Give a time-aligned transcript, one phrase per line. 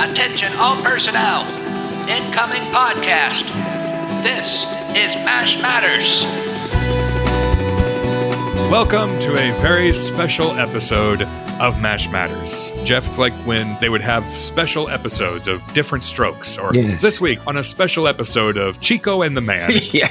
[0.00, 1.42] Attention all personnel.
[2.08, 3.44] Incoming podcast.
[4.22, 4.64] This
[4.96, 6.22] is MASH Matters.
[8.70, 11.22] Welcome to a very special episode
[11.60, 12.70] of MASH Matters.
[12.84, 17.02] Jeff, it's like when they would have special episodes of different strokes, or Yes.
[17.02, 19.72] this week on a special episode of Chico and the Man.
[19.92, 20.08] yeah.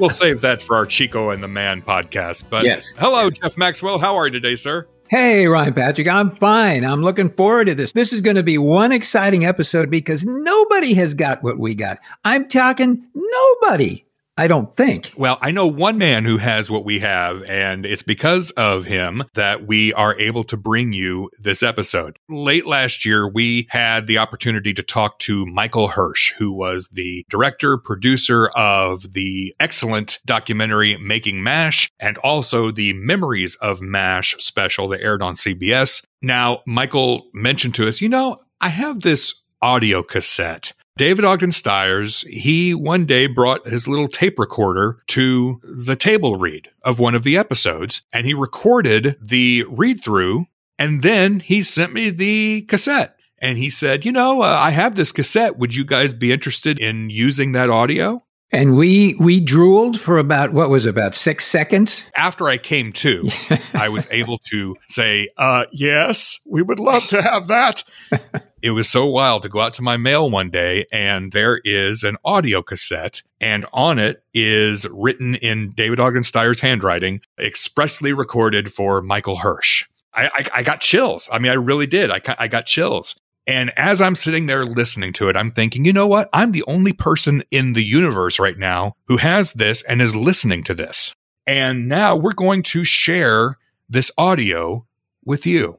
[0.00, 2.44] we'll save that for our Chico and the Man podcast.
[2.50, 2.92] But Yes.
[2.98, 3.98] hello, Jeff Maxwell.
[4.00, 4.88] How are you today, sir?
[5.12, 6.86] Hey, Ryan Patrick, I'm fine.
[6.86, 7.92] I'm looking forward to this.
[7.92, 11.98] This is going to be one exciting episode because nobody has got what we got.
[12.24, 14.06] I'm talking nobody,
[14.36, 15.12] I don't think.
[15.14, 19.24] Well, I know one man who has what we have, and it's because of him
[19.34, 22.18] that we are able to bring you this episode.
[22.30, 27.26] Late last year, we had the opportunity to talk to Michael Hirsch, who was the
[27.28, 34.88] director, producer of the excellent documentary Making MASH, and also the Memories of MASH special
[34.88, 36.02] that aired on CBS.
[36.22, 40.72] Now, Michael mentioned to us, you know, I have this audio cassette.
[40.96, 46.68] David Ogden Stiers, he one day brought his little tape recorder to the table read
[46.82, 50.46] of one of the episodes and he recorded the read through
[50.78, 54.94] and then he sent me the cassette and he said, You know, uh, I have
[54.94, 55.58] this cassette.
[55.58, 58.22] Would you guys be interested in using that audio?
[58.52, 62.04] And we we drooled for about what was it, about six seconds.
[62.14, 63.28] After I came to,
[63.72, 67.82] I was able to say, uh, Yes, we would love to have that.
[68.62, 72.02] it was so wild to go out to my mail one day and there is
[72.02, 78.70] an audio cassette and on it is written in David Ogden Stiers' handwriting, expressly recorded
[78.70, 79.86] for Michael Hirsch.
[80.14, 81.28] I, I, I got chills.
[81.32, 82.10] I mean, I really did.
[82.10, 83.16] I, I got chills.
[83.46, 86.28] And as I'm sitting there listening to it, I'm thinking, you know what?
[86.32, 90.62] I'm the only person in the universe right now who has this and is listening
[90.64, 91.12] to this.
[91.46, 94.86] And now we're going to share this audio
[95.24, 95.78] with you.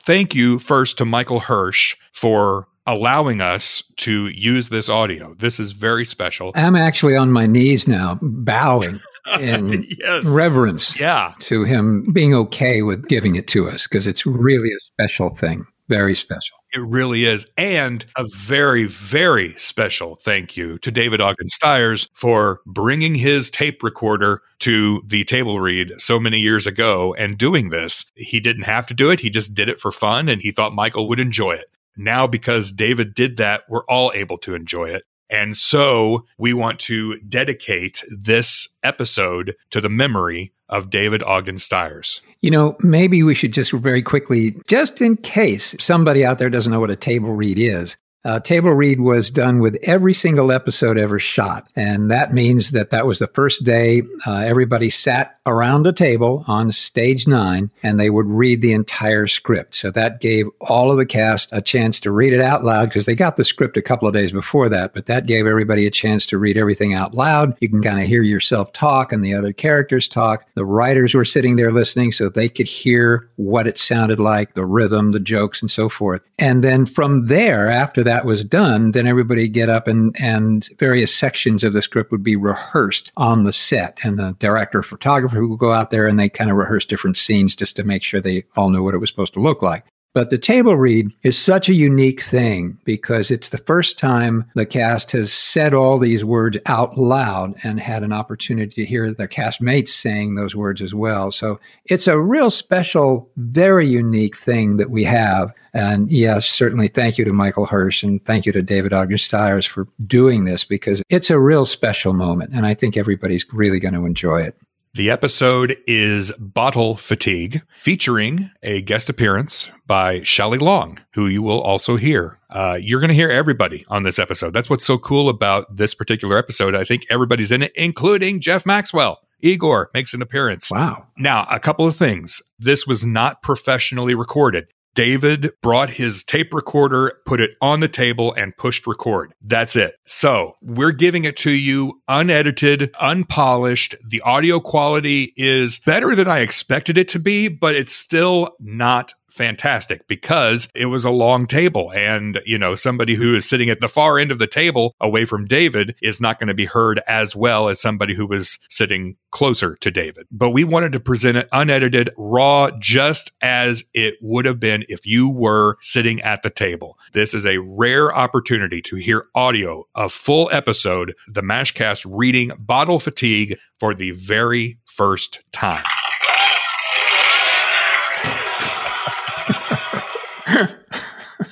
[0.00, 5.34] Thank you first to Michael Hirsch for allowing us to use this audio.
[5.38, 6.50] This is very special.
[6.54, 9.00] I'm actually on my knees now, bowing
[9.40, 10.26] in yes.
[10.26, 11.32] reverence Yeah.
[11.40, 15.64] to him being okay with giving it to us because it's really a special thing.
[15.88, 16.56] Very special.
[16.72, 17.46] It really is.
[17.56, 23.82] And a very, very special thank you to David Ogden Stiers for bringing his tape
[23.82, 28.06] recorder to the table read so many years ago and doing this.
[28.14, 29.20] He didn't have to do it.
[29.20, 31.66] He just did it for fun and he thought Michael would enjoy it.
[31.96, 35.04] Now, because David did that, we're all able to enjoy it.
[35.30, 42.20] And so we want to dedicate this episode to the memory of David Ogden Stiers.
[42.44, 46.70] You know, maybe we should just very quickly, just in case somebody out there doesn't
[46.70, 47.96] know what a table read is.
[48.24, 51.68] Uh, table read was done with every single episode ever shot.
[51.76, 56.42] And that means that that was the first day uh, everybody sat around a table
[56.46, 59.74] on stage nine and they would read the entire script.
[59.74, 63.04] So that gave all of the cast a chance to read it out loud because
[63.04, 65.90] they got the script a couple of days before that, but that gave everybody a
[65.90, 67.54] chance to read everything out loud.
[67.60, 70.46] You can kind of hear yourself talk and the other characters talk.
[70.54, 74.64] The writers were sitting there listening so they could hear what it sounded like, the
[74.64, 76.22] rhythm, the jokes, and so forth.
[76.38, 81.14] And then from there, after that was done, then everybody get up and, and various
[81.14, 83.98] sections of the script would be rehearsed on the set.
[84.02, 87.56] And the director photographer would go out there and they kind of rehearse different scenes
[87.56, 89.84] just to make sure they all knew what it was supposed to look like.
[90.14, 94.64] But the table read is such a unique thing because it's the first time the
[94.64, 99.26] cast has said all these words out loud and had an opportunity to hear their
[99.26, 101.32] castmates saying those words as well.
[101.32, 105.52] So it's a real special, very unique thing that we have.
[105.72, 109.66] And yes, certainly thank you to Michael Hirsch and thank you to David Ogden Stiers
[109.66, 112.52] for doing this because it's a real special moment.
[112.54, 114.56] And I think everybody's really going to enjoy it.
[114.96, 121.60] The episode is Bottle Fatigue, featuring a guest appearance by Shelley Long, who you will
[121.60, 122.38] also hear.
[122.48, 124.52] Uh, you're going to hear everybody on this episode.
[124.52, 126.76] That's what's so cool about this particular episode.
[126.76, 129.18] I think everybody's in it, including Jeff Maxwell.
[129.40, 130.70] Igor makes an appearance.
[130.70, 131.08] Wow.
[131.18, 132.40] Now, a couple of things.
[132.60, 134.68] This was not professionally recorded.
[134.94, 139.34] David brought his tape recorder, put it on the table, and pushed record.
[139.42, 139.96] That's it.
[140.04, 143.96] So we're giving it to you unedited, unpolished.
[144.06, 149.14] The audio quality is better than I expected it to be, but it's still not
[149.34, 153.80] fantastic because it was a long table and you know somebody who is sitting at
[153.80, 157.00] the far end of the table away from David is not going to be heard
[157.08, 160.26] as well as somebody who was sitting closer to David.
[160.30, 165.04] But we wanted to present it unedited raw just as it would have been if
[165.04, 166.96] you were sitting at the table.
[167.12, 172.52] This is a rare opportunity to hear audio of full episode the MASH cast reading
[172.58, 175.84] bottle fatigue for the very first time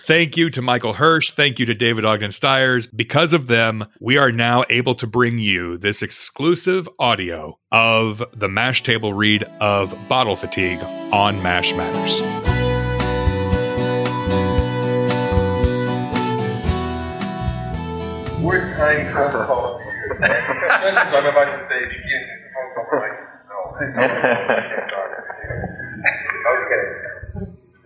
[0.07, 1.33] Thank you to Michael Hirsch.
[1.33, 2.87] Thank you to David Ogden Stiers.
[2.87, 8.49] Because of them, we are now able to bring you this exclusive audio of the
[8.49, 10.81] MASH table read of Bottle Fatigue
[11.13, 12.23] on MASH Matters.
[18.41, 20.17] Worst time phone call of the year.
[20.17, 23.19] Especially so I'm about to say, if you give me some phone call, I'm like,
[23.49, 23.57] no.
[26.53, 26.85] okay.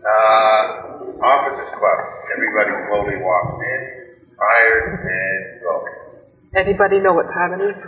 [0.06, 0.86] Uh,
[1.21, 1.99] Officers Club.
[2.37, 3.81] Everybody slowly walks in,
[4.37, 5.75] tired, and go.
[6.57, 7.79] Anybody know what time it is?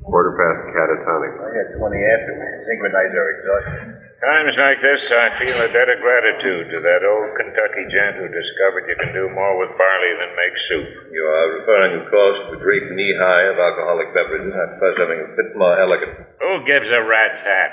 [0.00, 1.32] Quarter past catatonic.
[1.44, 2.46] I got 20 after me.
[2.64, 4.00] Synchronize our exhaustion.
[4.20, 8.28] Times like this, I feel a debt of gratitude to that old Kentucky gent who
[8.28, 10.88] discovered you can do more with barley than make soup.
[11.08, 14.52] You are referring, of course, to the great knee high of alcoholic beverages.
[14.52, 16.20] I'm first having a bit more elegant.
[16.36, 17.72] Who gives a rat's hat?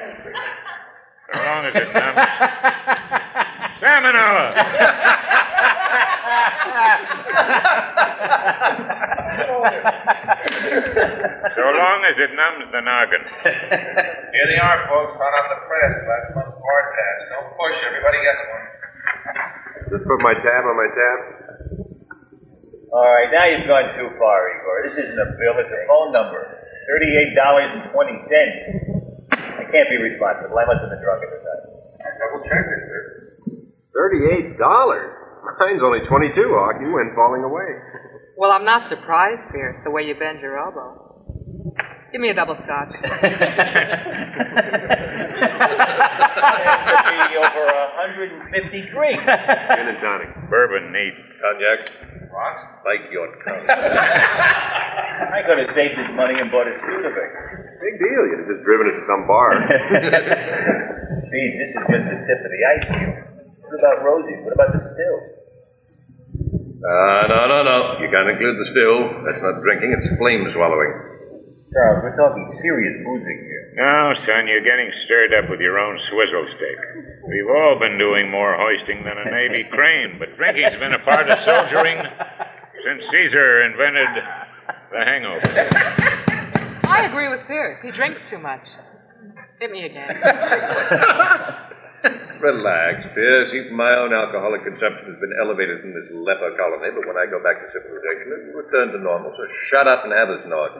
[1.27, 2.17] So long as it comes.
[3.83, 4.45] Salmonella!
[11.51, 13.27] so long as it numbs the noggin.
[13.43, 15.99] Here they are, folks, hot on the press.
[16.07, 17.27] Last month's bar tabs.
[17.27, 18.63] Don't push, everybody gets one.
[19.91, 21.19] Just put my tab on my tab.
[22.95, 24.79] All right, now you've gone too far, Igor.
[24.83, 26.55] This isn't a bill, it's a phone number.
[26.87, 28.95] $38.20.
[29.57, 30.53] I can't be responsible.
[30.57, 31.61] I must have been drunk at the time.
[31.97, 33.01] I double checked it, sir.
[33.93, 35.15] Thirty-eight dollars.
[35.59, 36.49] Mine's only twenty-two.
[36.53, 37.69] Hawk, you went falling away.
[38.37, 41.03] Well, I'm not surprised, Pierce, the way you bend your elbow.
[42.11, 42.95] Give me a double scotch.
[45.57, 47.65] Has to be over
[48.47, 49.23] 150 drinks.
[49.25, 50.29] Gin and tonic.
[50.49, 51.13] Bourbon neat.
[51.41, 51.79] Cognac,
[52.31, 52.57] What?
[52.85, 53.65] like your tongue.
[53.69, 57.66] I could have saved this money and bought a Studebaker.
[57.77, 58.21] Big deal.
[58.29, 59.49] You'd have just driven it to some bar.
[61.31, 63.27] Pete, this is just the tip of the iceberg.
[63.61, 64.39] What about Rosie?
[64.41, 65.17] What about the still?
[66.87, 67.77] Ah, no, no, no.
[67.99, 68.97] You can't include the still.
[69.25, 70.93] That's not drinking, it's flame swallowing.
[71.73, 73.73] Charles, we're talking serious boozing here.
[73.75, 76.79] No, son, you're getting stirred up with your own swizzle stick.
[77.27, 81.29] We've all been doing more hoisting than a Navy crane, but drinking's been a part
[81.29, 82.01] of soldiering
[82.83, 84.23] since Caesar invented
[84.93, 86.23] the hangover.
[86.97, 87.77] I agree with Pierce.
[87.85, 88.65] He drinks too much.
[89.61, 90.09] Hit me again.
[92.41, 93.53] Relax, Pierce.
[93.53, 97.29] Even my own alcoholic consumption has been elevated from this leper colony, but when I
[97.29, 99.29] go back to civilization, it will return to normal.
[99.37, 100.73] So shut up and have a snort.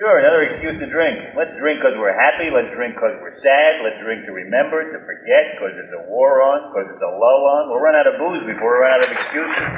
[0.00, 1.36] Sure, another excuse to drink.
[1.36, 2.48] Let's drink because we're happy.
[2.48, 3.84] Let's drink because we're sad.
[3.84, 7.42] Let's drink to remember, to forget, because there's a war on, because there's a lull
[7.48, 7.68] on.
[7.68, 9.68] We'll run out of booze before we run out of excuses.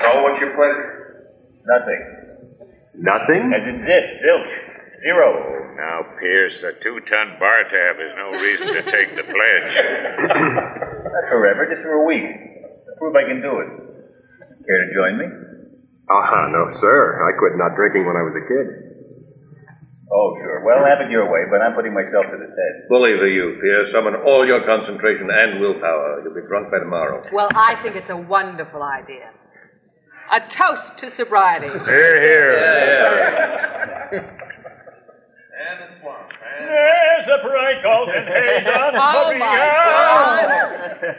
[0.00, 1.28] So, what's your pleasure?
[1.68, 2.19] Nothing.
[2.94, 3.52] Nothing.
[3.54, 4.52] As in zip, zilch,
[5.02, 5.28] zero.
[5.76, 9.72] Now, Pierce, a two-ton bar tab is no reason to take the pledge.
[10.28, 12.28] Not forever, just for a week.
[12.28, 13.70] To prove I can do it.
[14.66, 15.26] Care to join me?
[16.10, 17.22] Ah, no, sir.
[17.22, 18.66] I quit not drinking when I was a kid.
[20.12, 20.66] Oh, sure.
[20.66, 22.76] Well, have it your way, but I'm putting myself to the test.
[22.90, 23.92] Bully for you, Pierce.
[23.94, 26.20] Summon all your concentration and willpower.
[26.26, 27.22] You'll be drunk by tomorrow.
[27.32, 29.30] Well, I think it's a wonderful idea.
[30.32, 31.68] A toast to sobriety.
[31.84, 32.56] Here, here.
[35.70, 36.32] And the swamp.
[36.40, 40.48] There's a bright golden haze on Oh, my God.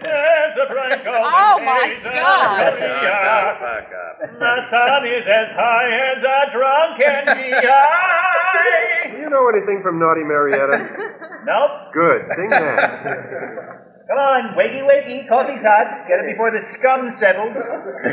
[0.02, 2.74] There's a bright golden Oh, my haze on God.
[2.74, 3.56] Korea.
[3.62, 4.18] Back up.
[4.40, 9.14] The sun is as high as a drunken GI.
[9.14, 10.90] Do you know anything from Naughty Marietta?
[11.46, 11.94] nope.
[11.94, 12.26] Good.
[12.36, 13.91] Sing that.
[14.08, 16.08] Come on, wakey wakey, coffee's hot.
[16.10, 17.56] Get it before the scum settles.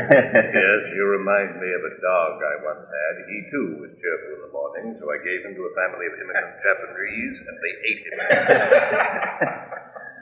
[0.09, 3.13] Yes, you remind me of a dog I once had.
[3.25, 6.13] He, too, was cheerful in the morning, so I gave him to a family of
[6.19, 8.17] immigrant Japanese, and they ate him.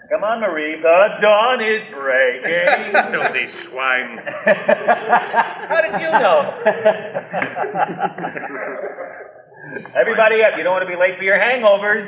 [0.09, 2.95] Come on, Marie, the dawn is breaking.
[3.12, 4.19] Filthy swine.
[4.24, 6.38] How did you know?
[10.00, 10.57] Everybody up.
[10.57, 12.07] You don't want to be late for your hangovers.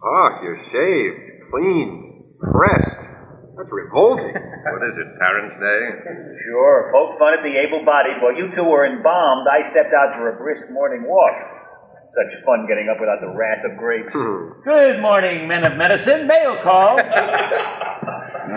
[0.00, 2.05] Hawk, you're shaved, clean,
[2.40, 3.00] pressed.
[3.56, 4.34] That's revolting.
[4.66, 5.82] What is it, Parents' Day?
[6.42, 8.18] Sure, poke fun at the able-bodied.
[8.18, 11.38] While you two were embalmed, I stepped out for a brisk morning walk.
[12.10, 14.10] Such fun getting up without the wrath of grapes.
[14.10, 16.26] Good morning, men of medicine.
[16.26, 16.98] Mail call.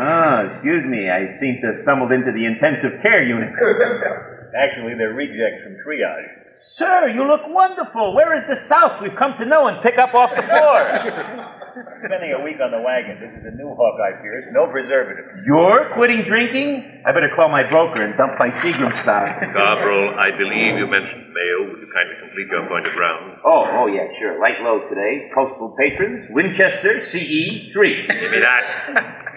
[0.02, 1.06] ah, excuse me.
[1.10, 3.54] I seem to have stumbled into the intensive care unit.
[4.58, 6.39] Actually, they're rejects from triage.
[6.60, 8.14] Sir, you look wonderful.
[8.14, 10.80] Where is the South we've come to know and pick up off the floor?
[12.04, 13.16] Spending a week on the wagon.
[13.24, 14.44] This is the new Hawkeye Pierce.
[14.52, 15.40] No preservatives.
[15.48, 17.04] You're quitting drinking?
[17.08, 19.40] I better call my broker and dump my Seagram stock.
[19.56, 21.72] Corporal, I believe you mentioned mail.
[21.72, 23.40] Would you kindly complete your point of ground?
[23.46, 24.36] Oh, oh yeah, sure.
[24.42, 25.32] Light load today.
[25.34, 28.08] Postal patrons, Winchester, CE 3.
[28.20, 29.26] Give me that.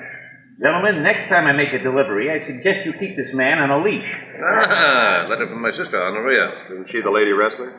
[0.60, 3.78] Gentlemen, next time I make a delivery, I suggest you keep this man on a
[3.82, 4.20] leash.
[4.44, 6.52] Ah, letter from my sister, Honoria.
[6.70, 7.72] Isn't she the lady wrestler?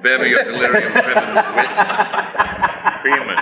[0.00, 1.68] Spare me your delirium tremens wit.
[3.02, 3.38] Freeman.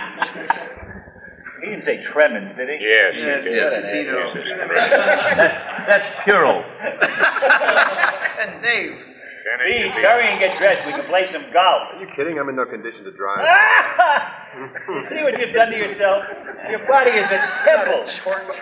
[1.63, 2.85] He didn't say tremens, did he?
[2.85, 3.55] Yes, he Yes, did.
[3.57, 5.37] yes, Yes, yes, yes.
[5.37, 6.63] That's that's Puro.
[8.41, 8.97] And Dave.
[9.47, 10.85] Kenneth, Please, be- hurry and get dressed.
[10.87, 11.95] We can play some golf.
[11.95, 12.37] Are you kidding?
[12.39, 13.47] I'm in no condition to drive.
[14.89, 16.25] you see what you've done to yourself?
[16.69, 18.03] Your body is a temple.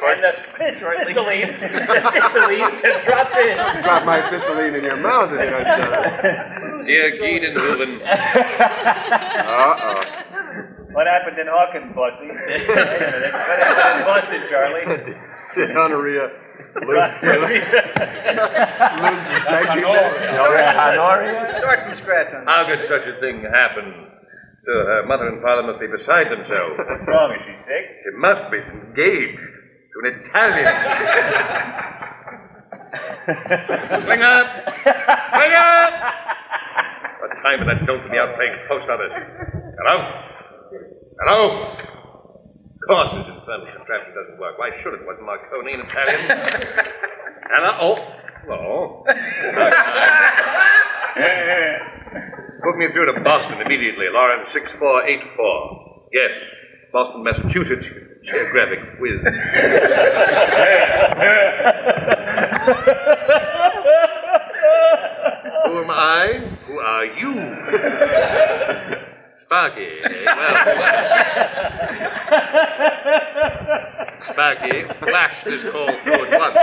[0.05, 1.69] And the pis- pistolines, the
[2.13, 3.57] pistolines have dropped in.
[3.83, 6.85] Drop my pistoline in your mouth if you don't shut up.
[6.85, 8.03] Dear Giedenhoven.
[9.41, 10.01] Uh-oh.
[10.93, 12.29] What happened in Hawkins, Boston?
[12.29, 13.33] Wait a minute.
[13.33, 14.85] What happened in Boston, Charlie?
[15.57, 16.44] Did Honoria
[16.83, 17.55] lose, lose
[19.25, 19.91] the thank you?
[21.55, 24.11] Start from scratch on How could such a thing happen?
[24.65, 26.79] To her mother and father must be beside themselves.
[26.79, 27.33] What's wrong?
[27.37, 27.85] Is she sick?
[28.03, 30.67] She must be engaged to an Italian.
[34.05, 34.45] Klinger!
[35.35, 35.93] Cling up!
[37.21, 39.19] What time for that dolt to be out playing post office?
[39.79, 39.97] Hello?
[41.21, 41.77] Hello?
[42.85, 44.59] Of course, this infernal contraption doesn't work.
[44.59, 45.07] Why should it?
[45.07, 46.29] Wasn't Marconi an Italian?
[47.49, 47.73] Hello?
[47.81, 47.97] Oh.
[48.45, 49.05] Hello?
[52.63, 54.05] Put me through to Boston immediately.
[54.13, 56.11] Lawrence 6484.
[56.13, 56.31] Yes.
[56.93, 57.87] Boston, Massachusetts.
[58.23, 59.25] Geographic whiz.
[65.65, 66.57] Who am I?
[66.67, 67.33] Who are you?
[69.47, 69.87] Sparky.
[70.05, 70.25] eh?
[70.27, 70.55] Well.
[74.23, 76.57] Sparky, flash this call through at once.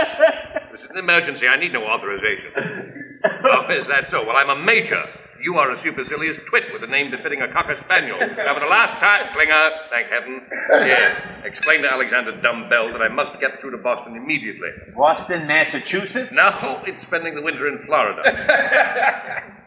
[0.72, 1.46] This is an emergency.
[1.48, 3.20] I need no authorization.
[3.24, 4.26] Oh, is that so?
[4.26, 5.02] Well, I'm a major.
[5.40, 8.16] You are a supercilious twit with a name befitting a cocker spaniel.
[8.18, 10.40] Now, for the last time, Klinger, thank heaven.
[10.86, 11.42] Yeah.
[11.44, 14.68] Explain to Alexander Dumbbell that I must get through to Boston immediately.
[14.96, 16.30] Boston, Massachusetts.
[16.32, 18.22] No, it's spending the winter in Florida.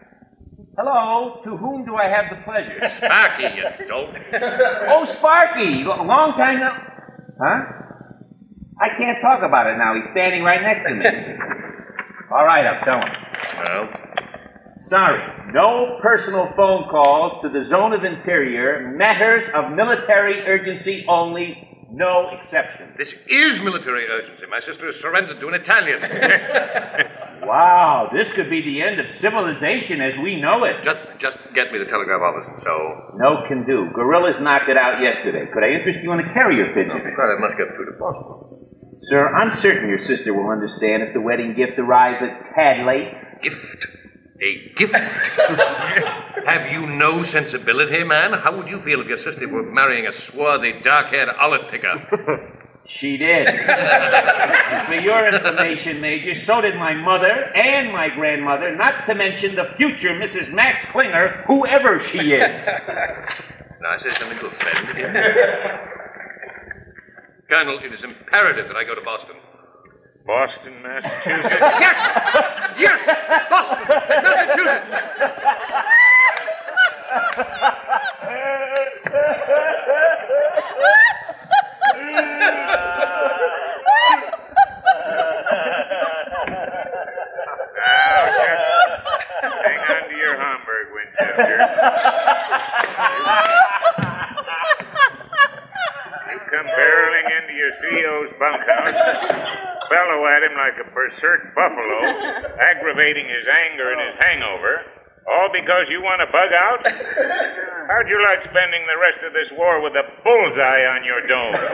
[0.77, 2.85] Hello, to whom do I have the pleasure?
[2.87, 4.09] Sparky, you dolt.
[4.89, 6.69] Oh, Sparky, L- long time no.
[7.41, 7.65] Huh?
[8.81, 9.95] I can't talk about it now.
[9.95, 11.05] He's standing right next to me.
[12.31, 13.15] All right, I'll tell him.
[13.59, 14.01] Well,
[14.81, 18.93] Sorry, no personal phone calls to the Zone of Interior.
[18.97, 21.74] Matters of military urgency only.
[21.91, 22.93] No exception.
[22.97, 24.45] this is military urgency.
[24.49, 26.01] My sister is surrendered to an Italian.
[27.45, 30.83] Wow, this could be the end of civilization as we know it.
[30.83, 33.13] just, just get me the telegraph office and so.
[33.15, 33.89] No can do.
[33.93, 35.45] Guerrillas knocked it out yesterday.
[35.53, 37.03] Could I interest you in a carrier pigeon?
[37.03, 38.97] Well, I must get through to Boston.
[39.01, 43.13] Sir, I'm certain your sister will understand if the wedding gift arrives a tad late.
[43.43, 43.87] Gift.
[44.41, 44.95] A gift.
[46.45, 48.33] Have you no sensibility, man?
[48.33, 52.51] How would you feel if your sister were marrying a swarthy, dark-haired olive picker?
[52.87, 53.47] She did.
[54.87, 59.73] For your information, Major, so did my mother and my grandmother, not to mention the
[59.75, 60.53] future Mrs.
[60.53, 62.47] Max Klinger, whoever she is.
[62.47, 64.87] Now, I say something to a friend.
[67.49, 69.35] Colonel, it is imperative that I go to Boston.
[70.25, 71.55] Boston, Massachusetts.
[71.79, 71.97] Yes!
[72.77, 73.47] Yes!
[73.49, 73.85] Boston!
[73.87, 75.95] Massachusetts!
[86.57, 88.63] Ah, now, just
[89.65, 91.57] hang on to your Homburg, Winchester.
[96.31, 98.95] You come barreling into your CO's bunkhouse,
[99.89, 101.99] bellow at him like a berserk buffalo,
[102.71, 104.85] aggravating his anger and his hangover,
[105.27, 106.85] all because you want to bug out?
[107.89, 111.55] How'd you like spending the rest of this war with a bullseye on your dome?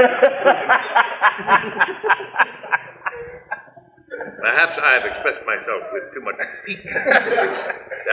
[4.39, 6.85] Perhaps I have expressed myself with too much pique.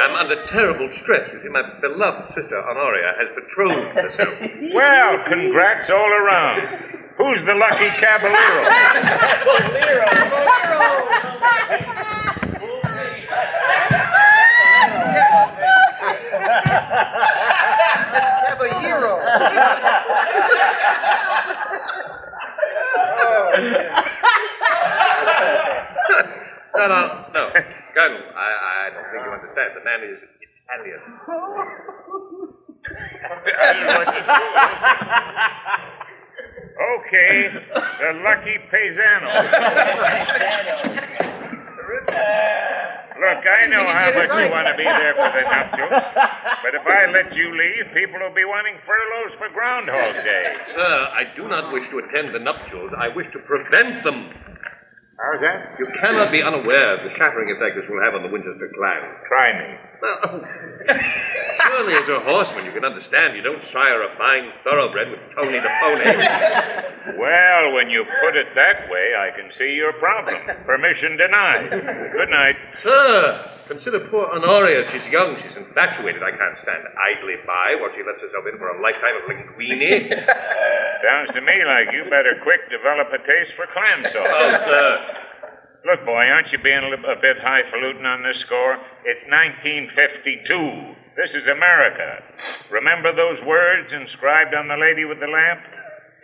[0.01, 1.31] I'm under terrible stress.
[1.33, 4.39] You see, my beloved sister Honoria has betrothed herself.
[4.73, 6.98] Well, congrats all around.
[7.19, 8.63] Who's the lucky caballero?
[18.13, 19.13] That's Caballero.
[26.77, 27.01] No, no,
[27.35, 27.51] no.
[27.95, 28.49] Colonel, I,
[28.87, 29.75] I don't think you understand.
[29.75, 30.19] The man is
[30.71, 31.01] Italian.
[36.79, 37.51] Okay,
[38.01, 39.31] the lucky paisano.
[43.19, 46.05] Look, I know how much you want to be there for the nuptials,
[46.63, 50.45] but if I let you leave, people will be wanting furloughs for Groundhog Day.
[50.67, 52.93] Sir, I do not wish to attend the nuptials.
[52.97, 54.31] I wish to prevent them.
[55.19, 55.75] How's that?
[55.81, 59.03] You cannot be unaware of the shattering effect this will have on the Winchester clan.
[59.27, 59.75] Try me.
[60.01, 60.47] Well,
[61.59, 65.59] surely as a horseman you can understand you don't sire a fine thoroughbred with Tony
[65.59, 66.05] the pony.
[67.19, 70.37] Well, when you put it that way, I can see your problem.
[70.67, 71.71] Permission denied.
[71.71, 72.57] Good night.
[72.75, 74.89] Sir, consider poor Honoria.
[74.89, 76.23] She's young, she's infatuated.
[76.25, 80.09] I can't stand idly by while she lets herself in for a lifetime of linguine.
[81.05, 84.27] Sounds to me like you better quick develop a taste for clam sauce.
[84.27, 85.25] Oh, sir.
[85.85, 88.77] Look, boy, aren't you being a, little, a bit highfalutin on this score?
[89.05, 90.97] It's 1952.
[91.17, 92.23] This is America.
[92.71, 95.63] Remember those words inscribed on the lady with the lamp?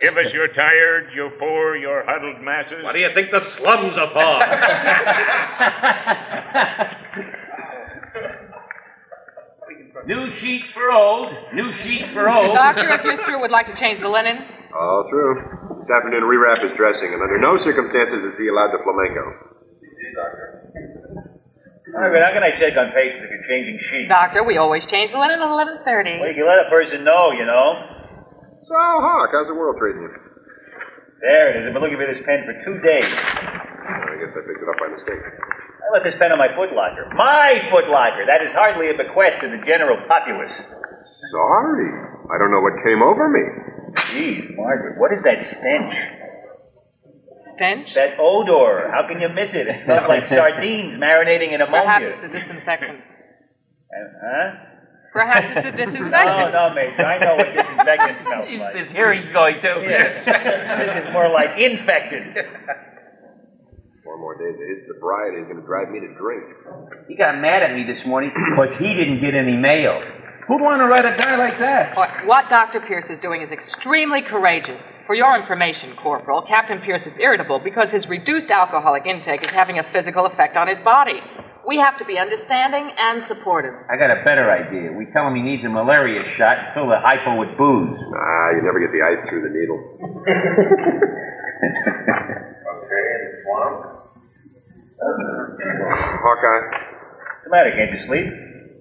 [0.01, 2.83] Give us your tired, your poor, your huddled masses.
[2.83, 4.19] What do you think the slums are for?
[10.05, 11.33] New sheets for old.
[11.53, 12.53] New sheets for old.
[12.53, 14.37] Doctor, if you're through, would like to change the linen.
[14.75, 15.35] All true.
[15.79, 19.33] This afternoon, rewrap his dressing, and under no circumstances is he allowed to flamenco.
[21.93, 24.09] Margaret, how can I check on patients if you're changing sheets?
[24.09, 26.19] Doctor, we always change the linen at 11.30.
[26.19, 28.04] Well, you can let a person know, you know.
[28.65, 30.09] So, Hawk, how's the world treating you?
[31.21, 31.67] There it is.
[31.69, 33.05] I've been looking for this pen for two days.
[33.05, 35.21] I guess I picked it up by mistake.
[35.21, 37.13] I left this pen on my footlocker.
[37.13, 38.25] My footlocker!
[38.25, 40.57] That is hardly a bequest to the general populace.
[40.57, 41.91] Sorry.
[42.33, 43.43] I don't know what came over me.
[44.17, 45.93] Jeez, Margaret, what is that stench?
[47.53, 47.93] Stench?
[47.93, 48.89] That odor.
[48.91, 49.67] How can you miss it?
[49.67, 52.17] It smells like sardines marinating in Perhaps ammonia.
[52.17, 52.99] it's a disinfectant.
[52.99, 54.51] Uh, huh?
[55.15, 56.51] Perhaps it's a No, disinfectant.
[56.53, 57.05] no, Major.
[57.05, 58.75] I know what disinfectant smells like.
[58.75, 59.79] It's hearing's going to.
[59.87, 60.25] Yes.
[60.25, 62.35] this is more like infected.
[64.03, 66.43] Four more days of his sobriety is going to drive me to drink.
[67.07, 70.01] He got mad at me this morning because he didn't get any mail.
[70.49, 71.95] Who'd want to write a guy like that?
[71.97, 72.81] What, what Dr.
[72.81, 74.95] Pierce is doing is extremely courageous.
[75.07, 79.79] For your information, Corporal, Captain Pierce is irritable because his reduced alcoholic intake is having
[79.79, 81.19] a physical effect on his body.
[81.67, 83.73] We have to be understanding and supportive.
[83.89, 84.91] I got a better idea.
[84.93, 87.97] We tell him he needs a malaria shot and fill the hypo with booze.
[88.13, 89.79] Ah, you never get the ice through the needle.
[92.85, 93.77] okay, in the swamp.
[96.21, 97.71] Hawkeye, What's the matter?
[97.75, 98.27] Can't you sleep?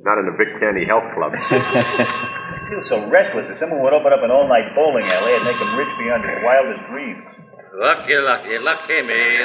[0.04, 1.32] not in the Vic Tanny Health Club.
[1.40, 3.48] I feel so restless.
[3.48, 6.44] If someone would open up an all-night bowling alley, I'd make him rich beyond his
[6.44, 7.24] wildest dreams.
[7.72, 9.40] Lucky, lucky, lucky me.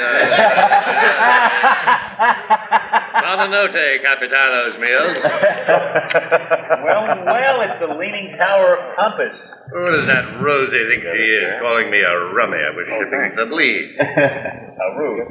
[3.20, 5.16] Buona notte, Capitanos meals.
[6.84, 9.54] well, well, it's the Leaning Tower of Compass.
[9.72, 12.58] Who does that Rosie think she is, calling me a rummy?
[12.58, 13.96] I was shipping some lead.
[14.00, 15.26] How rude.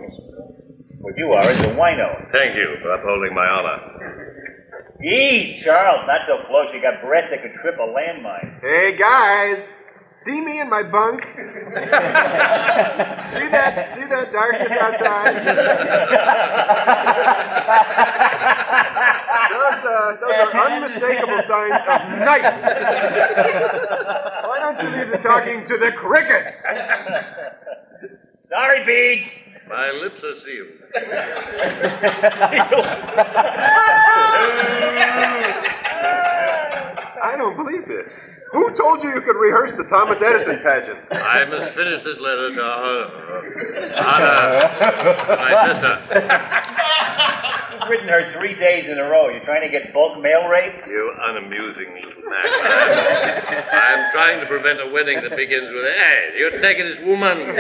[1.02, 2.32] What you are is a wino.
[2.32, 3.80] Thank you for upholding my honor.
[5.04, 6.04] Ease, Charles.
[6.06, 6.74] Not so close.
[6.74, 8.60] You got breath that could trip a landmine.
[8.62, 9.74] hey, guys!
[10.20, 11.24] See me in my bunk?
[11.32, 11.32] see
[13.48, 13.90] that?
[13.90, 15.36] See that darkness outside?
[19.50, 22.44] those, uh, those are unmistakable signs of night.
[24.44, 26.66] Why don't you leave the talking to the crickets?
[28.50, 29.38] Sorry, Beach.
[29.70, 30.68] My lips are sealed.
[37.22, 38.20] I don't believe this.
[38.52, 41.00] Who told you you could rehearse the Thomas Edison pageant?
[41.12, 42.62] I must finish this letter to
[44.00, 45.92] Anna, Anna my sister.
[47.74, 49.30] You've written her three days in a row.
[49.30, 50.88] You're trying to get bulk mail rates?
[50.88, 52.44] You unamusing little man.
[52.44, 57.38] I'm, I'm trying to prevent a wedding that begins with, hey, you're taking this woman.
[57.38, 57.56] Spoken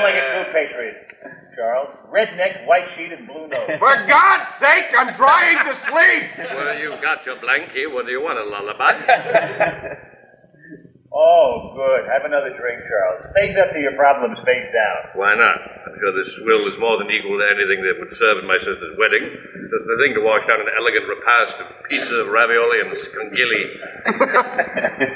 [0.00, 1.11] like a true patriot.
[1.54, 1.94] Charles.
[2.12, 3.68] Redneck, white sheet, and blue nose.
[3.78, 6.30] For God's sake, I'm trying to sleep!
[6.38, 7.92] Well, you've got your blankie.
[7.92, 9.96] What do you want, a lullaby?
[11.12, 12.08] Oh, good.
[12.08, 13.28] Have another drink, Charles.
[13.36, 15.12] Face up to your problems face down.
[15.12, 15.60] Why not?
[15.84, 18.56] I'm sure this swill is more than equal to anything that would serve at my
[18.56, 19.28] sister's wedding.
[19.28, 23.64] Just the thing to wash down an elegant repast of pizza, ravioli, and scungilli.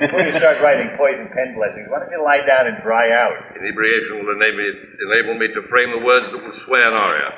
[0.05, 3.57] Before you start writing poison pen blessings, why don't you lie down and dry out?
[3.57, 4.69] Inebriation will enable me,
[5.01, 7.33] enable me to frame the words that will sway Honoria.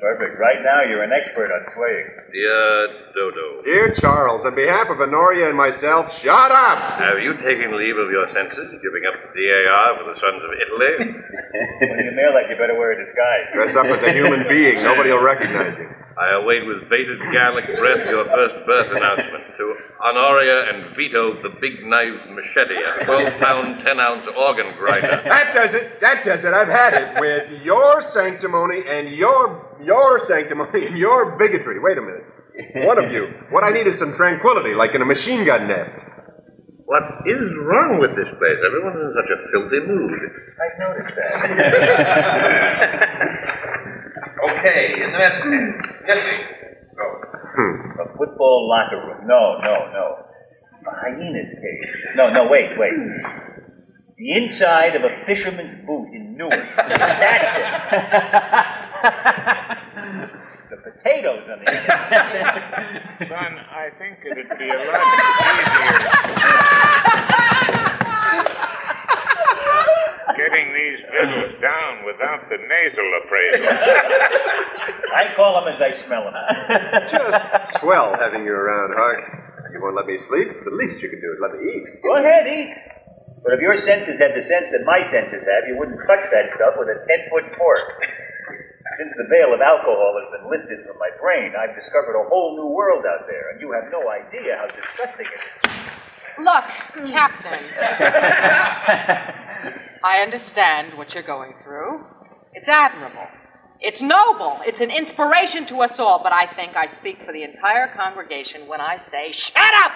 [0.00, 0.38] Perfect.
[0.38, 2.06] Right now, you're an expert on swaying.
[2.30, 6.78] Dear Dodo, Dear Charles, on behalf of Honoria and myself, shut up!
[7.02, 10.50] have you taken leave of your senses, giving up the DAR for the sons of
[10.54, 11.18] Italy?
[11.80, 13.50] When you mail that, you better wear a disguise.
[13.52, 14.82] Dress up as a human being.
[14.82, 15.88] Nobody will recognize you.
[16.18, 21.50] I await with bated garlic breath your first birth announcement to Honoria and Vito the
[21.60, 25.22] big knife machete, a 12 pound, 10 ounce organ grinder.
[25.28, 26.00] That does it.
[26.00, 26.52] That does it.
[26.52, 31.78] I've had it with your sanctimony and your your sanctimony and your bigotry.
[31.78, 32.24] Wait a minute.
[32.86, 33.32] One of you.
[33.50, 35.96] What I need is some tranquility, like in a machine gun nest.
[36.86, 38.58] What is wrong with this place?
[38.66, 40.10] Everyone's in such a filthy mood.
[40.58, 41.46] I've noticed that.
[44.50, 45.86] Okay, in the mess tents.
[46.06, 46.38] Yes, sir.
[46.96, 47.04] Go.
[48.04, 49.26] A football locker room.
[49.26, 50.24] No, no, no.
[50.86, 52.14] A hyena's cage.
[52.16, 52.92] No, no, wait, wait.
[54.16, 56.52] The inside of a fisherman's boot in Newark.
[56.76, 57.62] That's it.
[60.70, 63.28] the potatoes on the inside.
[63.28, 65.02] Son, I think it'd be a lot
[67.28, 67.34] easier
[70.36, 73.66] getting these fiddles down without the nasal appraisal.
[75.14, 76.34] I call them as I smell them.
[77.10, 79.72] Just swell having you around, Hark.
[79.72, 80.48] You won't let me sleep.
[80.64, 82.02] The least you can do is let me eat.
[82.02, 82.74] Go ahead, eat.
[83.44, 86.48] But if your senses had the sense that my senses have, you wouldn't touch that
[86.56, 88.04] stuff with a ten foot fork.
[88.98, 92.56] Since the veil of alcohol has been lifted from my brain, I've discovered a whole
[92.56, 95.78] new world out there, and you have no idea how disgusting it is.
[96.38, 96.64] Look,
[97.12, 97.62] Captain.
[100.04, 102.04] I understand what you're going through.
[102.54, 103.26] It's admirable.
[103.80, 104.58] It's noble.
[104.66, 108.66] It's an inspiration to us all, but I think I speak for the entire congregation
[108.66, 109.92] when I say, shut up!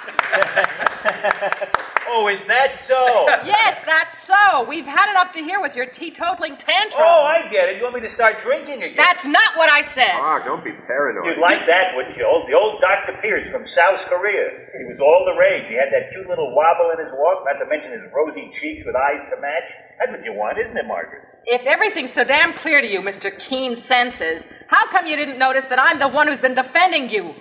[2.09, 2.99] Oh, is that so?
[3.45, 4.65] yes, that's so.
[4.69, 7.03] We've had it up to here with your teetotaling tantrum.
[7.03, 7.77] Oh, I get it.
[7.77, 8.97] You want me to start drinking again?
[8.97, 10.13] That's not what I said.
[10.15, 11.27] Ah, don't be paranoid.
[11.27, 12.27] You'd like that, wouldn't you?
[12.27, 13.21] Old, the old Dr.
[13.23, 14.69] Pierce from South Korea.
[14.79, 15.69] He was all the rage.
[15.69, 18.83] He had that cute little wobble in his walk, not to mention his rosy cheeks
[18.85, 19.69] with eyes to match.
[19.99, 21.23] That's what you want, isn't it, Margaret?
[21.45, 23.37] If everything's so damn clear to you, Mr.
[23.39, 27.35] Keen Senses, how come you didn't notice that I'm the one who's been defending you?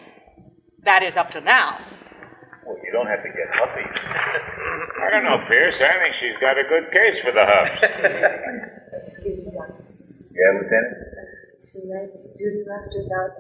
[0.83, 1.77] That is up to now.
[2.65, 3.85] Well, you don't have to get huffy.
[3.85, 5.81] I don't know, Pierce.
[5.81, 7.71] I think she's got a good case for the huffs.
[9.03, 9.83] Excuse me, Doctor.
[10.31, 10.97] Yeah, Lieutenant?
[11.61, 13.31] Tonight's duty master's out.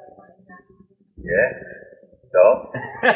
[1.17, 1.49] Yeah?
[2.31, 2.71] So?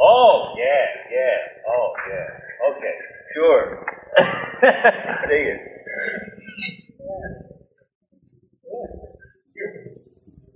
[0.00, 1.36] oh, yeah, yeah.
[1.66, 2.70] Oh, yeah.
[2.70, 2.94] Okay,
[3.34, 3.84] sure.
[5.28, 5.58] See you.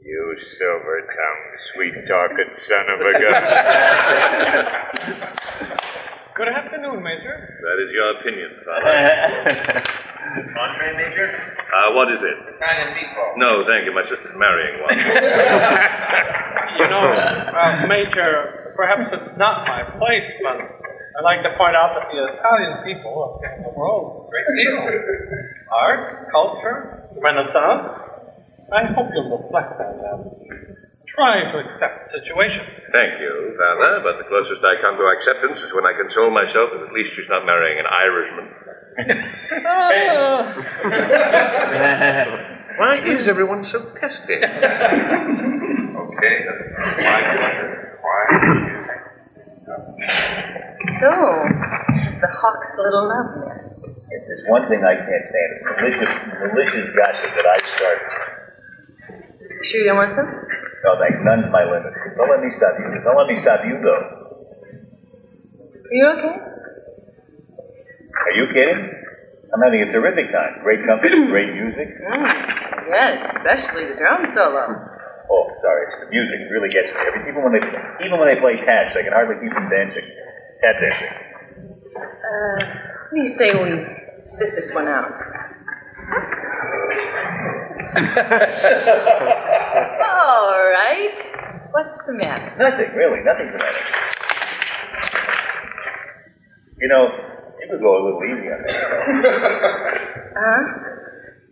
[0.04, 3.32] You silver tongued, sweet talking son of a gun.
[6.34, 7.58] Good afternoon, Major.
[7.60, 8.88] That is your opinion, Father.
[10.58, 11.28] Entree, Major?
[11.28, 12.34] Uh, what is it?
[12.56, 13.36] Italian meatball.
[13.36, 13.92] No, thank you.
[13.94, 14.96] My sister's marrying one.
[16.78, 20.56] You know, uh, Major, perhaps it's not my place, but
[21.12, 24.80] I'd like to point out that the Italian people have given the world, great deal,
[25.70, 27.88] art, culture, Renaissance.
[28.72, 30.72] I hope you'll reflect on that
[31.06, 32.64] try to accept the situation.
[32.92, 36.70] Thank you, Father, but the closest I come to acceptance is when I console myself
[36.72, 38.48] that at least she's not marrying an Irishman.
[42.78, 44.34] Why is everyone so pesky?
[44.34, 44.42] Okay,
[46.46, 48.52] that's quiet, quiet,
[51.00, 51.08] So,
[51.96, 53.80] just the hawk's little love nest.
[54.12, 58.12] If there's one thing I can't stand, it's malicious, malicious gossip that I started.
[59.64, 60.28] Sure you don't want some?
[60.84, 61.18] No, thanks.
[61.22, 61.94] None's my limit.
[62.18, 62.92] Don't let me stop you.
[63.04, 64.02] Don't let me stop you, though.
[65.80, 66.36] Are you okay?
[68.12, 68.80] Are you kidding?
[69.54, 70.60] I'm having a terrific time.
[70.62, 71.88] Great company, great music.
[71.88, 74.76] Mm, yes, especially the drum solo.
[75.30, 76.40] Oh, sorry, it's the music.
[76.40, 77.00] It really gets me.
[77.06, 77.64] Every, even when they
[78.04, 80.04] even when they play taps, I can hardly keep them dancing.
[80.62, 80.92] Dancing.
[81.96, 82.58] Uh,
[83.10, 83.84] what do you say we
[84.22, 85.12] sit this one out?
[88.92, 91.16] All right.
[91.72, 92.54] What's the matter?
[92.58, 93.22] Nothing, really.
[93.24, 93.78] Nothing's the matter.
[96.80, 97.08] You know,
[97.60, 98.72] you could go a little easy on me.
[100.36, 100.62] Huh?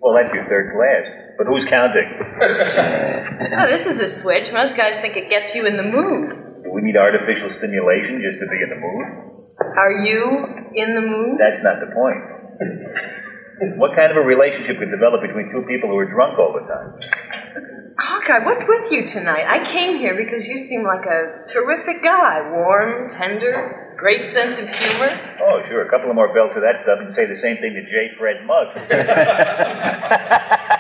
[0.01, 1.07] Well, that's your third glass.
[1.37, 2.09] But who's counting?
[2.43, 4.53] Oh, this is a switch.
[4.53, 6.50] Most guys think it gets you in the mood.
[6.71, 9.03] Do we need artificial stimulation just to be in the mood?
[9.59, 11.37] Are you in the mood?
[11.37, 12.23] That's not the point.
[13.81, 16.63] What kind of a relationship could develop between two people who are drunk all the
[16.71, 16.95] time?
[17.99, 19.47] Hawkeye, what's with you tonight?
[19.49, 22.53] I came here because you seem like a terrific guy.
[22.53, 25.11] Warm, tender, great sense of humor.
[25.43, 25.83] Oh, sure.
[25.83, 28.15] A couple of more belts of that stuff and say the same thing to J.
[28.17, 28.79] Fred Muggs.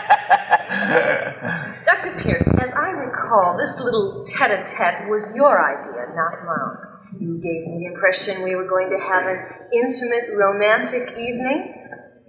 [1.85, 2.22] Dr.
[2.22, 6.90] Pierce, as I recall, this little tete a tete was your idea, not mine.
[7.20, 11.77] You gave me the impression we were going to have an intimate, romantic evening.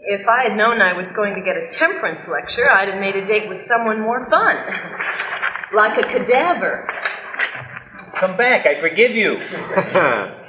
[0.04, 3.16] If I had known I was going to get a temperance lecture, I'd have made
[3.16, 4.56] a date with someone more fun.
[5.74, 6.88] like a cadaver.
[8.20, 9.38] Come back, I forgive you.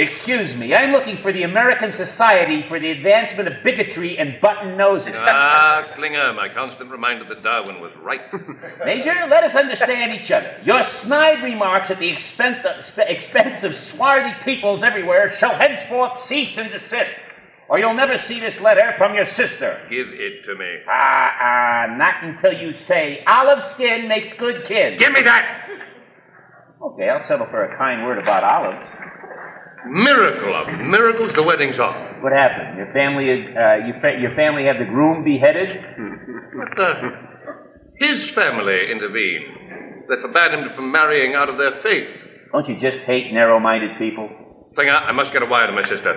[0.00, 4.74] Excuse me, I'm looking for the American Society for the Advancement of Bigotry and Button
[4.74, 5.12] Noses.
[5.14, 8.22] Ah, Klinger, my constant reminder that Darwin was right.
[8.86, 10.56] Major, let us understand each other.
[10.64, 16.22] Your snide remarks at the expense of, sp- expense of swarthy peoples everywhere shall henceforth
[16.22, 17.12] cease and desist,
[17.68, 19.86] or you'll never see this letter from your sister.
[19.90, 20.78] Give it to me.
[20.88, 24.96] Ah, ah, not until you say olive skin makes good kin.
[24.96, 25.68] Give me that!
[26.82, 28.86] Okay, I'll settle for a kind word about olives.
[29.86, 31.96] Miracle of miracles, the wedding's off.
[32.20, 32.76] What happened?
[32.76, 35.68] Your family, uh, you fa- your family had the groom beheaded?
[36.54, 36.94] But uh,
[37.98, 39.44] his family intervened.
[40.08, 42.04] They forbade him from marrying out of their faith.
[42.52, 44.28] Don't you just hate narrow-minded people?
[44.74, 46.10] Klinger, I must get a wire to my sister.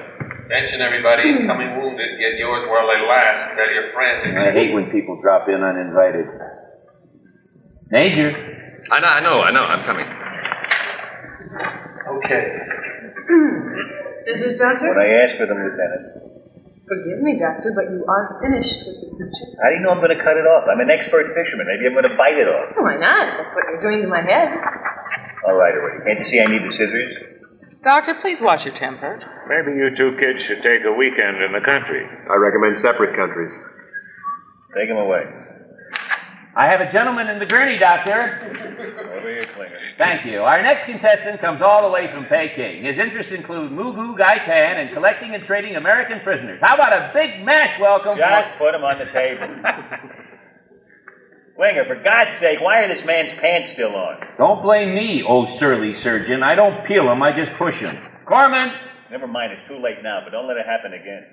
[0.46, 1.30] Attention, everybody.
[1.30, 2.10] Incoming wounded.
[2.20, 3.50] Get yours while they last.
[3.56, 4.38] Tell your friends.
[4.38, 6.26] I hate when people drop in uninvited.
[7.90, 8.32] Major.
[8.92, 9.64] I know, I know, I know.
[9.64, 10.06] I'm coming.
[12.08, 12.44] Okay.
[14.16, 14.90] Scissors, Doctor?
[14.94, 16.24] When I asked for them, Lieutenant.
[16.84, 19.56] Forgive me, Doctor, but you are finished with the suture.
[19.64, 20.68] How do you know I'm going to cut it off?
[20.68, 21.66] I'm an expert fisherman.
[21.72, 22.76] Maybe I'm going to bite it off.
[22.76, 23.40] Why not?
[23.40, 24.52] That's what you're doing to my head.
[25.48, 26.04] All right, already.
[26.04, 27.16] Can't you see I need the scissors?
[27.84, 29.20] Doctor, please watch your temper.
[29.48, 32.04] Maybe you two kids should take a weekend in the country.
[32.04, 33.52] I recommend separate countries.
[34.76, 35.24] Take him away.
[36.56, 38.40] I have a gentleman in the gurney, Doctor.
[40.00, 40.22] Over here, Klinger.
[40.24, 40.42] Thank you.
[40.42, 42.84] Our next contestant comes all the way from Peking.
[42.84, 46.60] His interests include Mugu Gaitan and collecting and trading American prisoners.
[46.62, 48.18] How about a big mash welcome?
[48.18, 49.48] Just put him on the table.
[51.58, 54.26] Winger, for God's sake, why are this man's pants still on?
[54.38, 56.42] Don't blame me, oh surly surgeon.
[56.42, 57.96] I don't peel them, I just push them.
[58.26, 58.74] Corman!
[59.12, 61.26] Never mind, it's too late now, but don't let it happen again.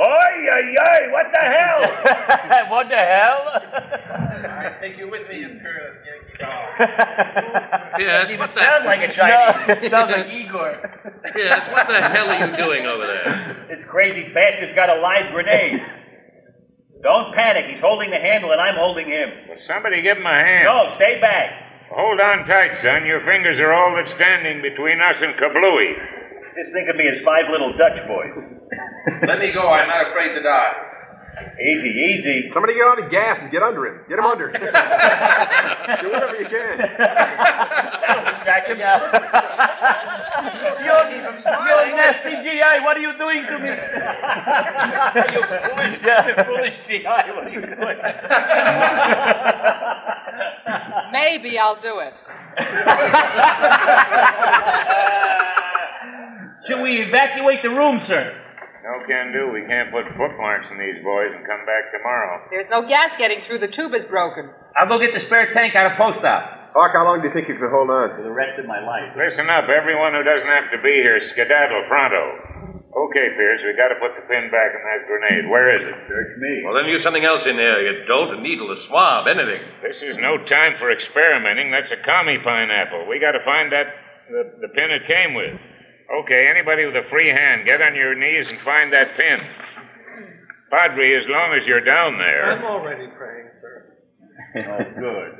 [0.00, 1.80] Oi, oi, oi, what the hell?
[2.70, 3.42] what the hell?
[3.52, 7.80] I take you with me, imperialist Yankee dog.
[8.00, 9.66] Yes, Doesn't what the sound like a Chinese.
[9.68, 10.72] No, it sounds like Igor.
[11.36, 13.66] Yes, what the hell are you doing over there?
[13.68, 15.82] This crazy bastard's got a live grenade.
[17.02, 17.66] Don't panic.
[17.66, 19.28] He's holding the handle and I'm holding him.
[19.48, 20.64] Well, somebody give him a hand.
[20.64, 21.50] No, stay back.
[21.92, 23.04] Hold on tight, son.
[23.04, 25.92] Your fingers are all that's standing between us and Kablooey.
[26.56, 28.34] Just think of me as five little Dutch boys.
[29.26, 29.68] Let me go.
[29.68, 30.90] I'm not afraid to die.
[31.62, 32.50] Easy, easy.
[32.52, 34.00] Somebody get on the gas and get under him.
[34.08, 34.48] Get him under.
[34.52, 36.78] Do whatever you can.
[36.78, 38.78] That'll distract him.
[38.78, 38.84] you,
[41.86, 43.70] you nasty GI, what are you doing to me?
[45.34, 45.42] you
[45.76, 45.98] foolish,
[46.46, 47.98] foolish GI, what are you doing?
[51.12, 52.14] Maybe I'll do it.
[56.66, 58.36] Should we evacuate the room, sir?
[58.84, 59.52] No can do.
[59.52, 62.48] We can't put footmarks in these boys and come back tomorrow.
[62.50, 63.60] There's no gas getting through.
[63.60, 64.48] The tube is broken.
[64.76, 66.72] I'll go get the spare tank out of post op.
[66.72, 68.14] Hawk, how long do you think you can hold on?
[68.14, 69.12] For the rest of my life.
[69.18, 72.70] Listen up, everyone who doesn't have to be here, skedaddle pronto.
[72.90, 75.50] Okay, Pierce, we gotta put the pin back in that grenade.
[75.50, 75.94] Where is it?
[76.06, 76.62] Search me.
[76.62, 79.62] Well, then use something else in there, you dolt, a needle, a swab, anything.
[79.82, 81.70] This is no time for experimenting.
[81.70, 83.06] That's a commie pineapple.
[83.08, 83.86] We gotta find that
[84.30, 85.58] the, the pin it came with.
[86.10, 89.38] Okay, anybody with a free hand, get on your knees and find that pin.
[90.70, 92.50] Padre, as long as you're down there.
[92.50, 93.76] I'm already praying, sir.
[94.56, 95.30] Oh, good.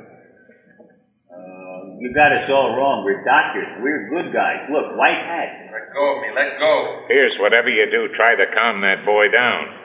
[1.31, 3.03] Uh, you got us all wrong.
[3.03, 3.67] We're doctors.
[3.83, 4.67] We're good guys.
[4.71, 5.71] Look, white hats.
[5.71, 6.29] Let go of me.
[6.35, 7.05] Let go.
[7.07, 9.80] Here's whatever you do, try to calm that boy down.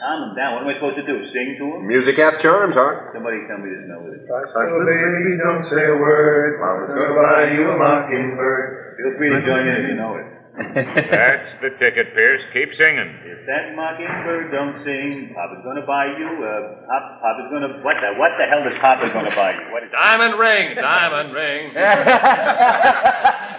[0.00, 0.54] Calm him down.
[0.54, 1.22] What am I supposed to do?
[1.22, 1.86] Sing to him?
[1.86, 3.12] Music hath charms, huh?
[3.12, 4.18] Somebody tell me this melody.
[4.26, 6.58] baby, don't say a word.
[6.60, 8.96] Mama's gonna buy you a mockingbird.
[8.96, 10.26] Feel free to join in if you know it.
[11.10, 12.46] That's the ticket, Pierce.
[12.52, 13.18] Keep singing.
[13.26, 16.30] If that mockingbird don't sing, Papa's gonna buy you.
[16.30, 19.72] Uh, Pop, Papa's gonna what the what the hell is Papa gonna buy you?
[19.72, 21.70] What is Diamond ring, diamond ring.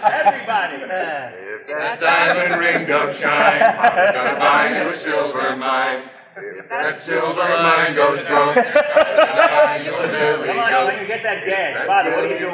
[0.08, 0.76] everybody?
[0.88, 6.08] If that diamond ring don't shine, Papa's gonna buy you a silver mine.
[6.36, 10.92] If that silver mine goes broke, Papa's gonna buy you a lily Come on, goat.
[10.92, 11.86] Klinger, get that gas.
[11.86, 12.52] Father, what are you doing?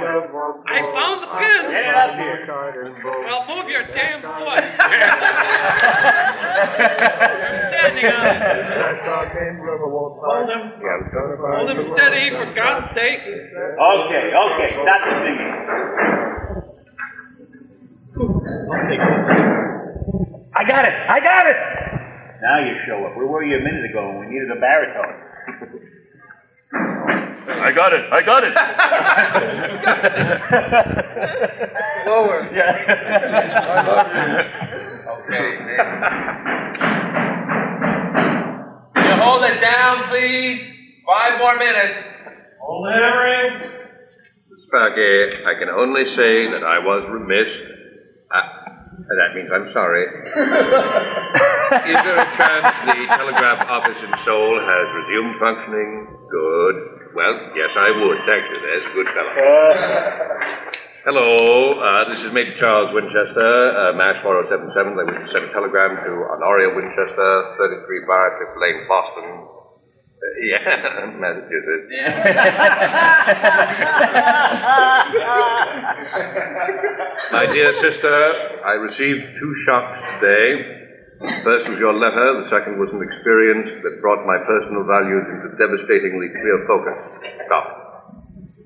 [0.70, 1.66] I found the pin.
[1.66, 2.46] Get it up here.
[3.26, 4.62] Well, move your damn foot.
[4.62, 4.70] You're
[7.74, 8.62] standing on it.
[10.22, 10.78] Hold him.
[11.42, 13.18] Hold him steady, for God's sake.
[13.26, 15.50] Okay, okay, stop the singing.
[20.54, 20.94] I got it!
[20.94, 21.56] I got it!
[22.42, 23.14] Now you show up.
[23.16, 25.14] Where were you a minute ago when we needed a baritone?
[27.62, 28.12] I got it.
[28.12, 28.52] I got it.
[32.08, 32.48] Lower.
[38.96, 40.66] You hold it down, please.
[41.06, 41.94] Five more minutes.
[42.60, 43.68] Hold it, Henry.
[44.66, 47.52] Sparky, I can only say that I was remiss.
[48.98, 50.04] That means I'm sorry.
[51.88, 56.06] Is there a chance the telegraph office in Seoul has resumed functioning?
[56.30, 56.76] Good.
[57.14, 58.18] Well, yes, I would.
[58.28, 58.60] Thank you.
[58.60, 59.32] There's a good fellow.
[61.04, 64.70] Hello, uh, this is Major Charles Winchester, uh, MASH 4077.
[64.70, 69.51] I wish to send a telegram to Honoria Winchester, 33 Barcliffe Lane, Boston.
[70.22, 71.90] Yeah, Massachusetts.
[77.32, 78.14] My dear sister,
[78.64, 80.78] I received two shocks today.
[81.42, 85.54] First was your letter, the second was an experience that brought my personal values into
[85.58, 86.98] devastatingly clear focus.
[87.46, 87.66] Stop.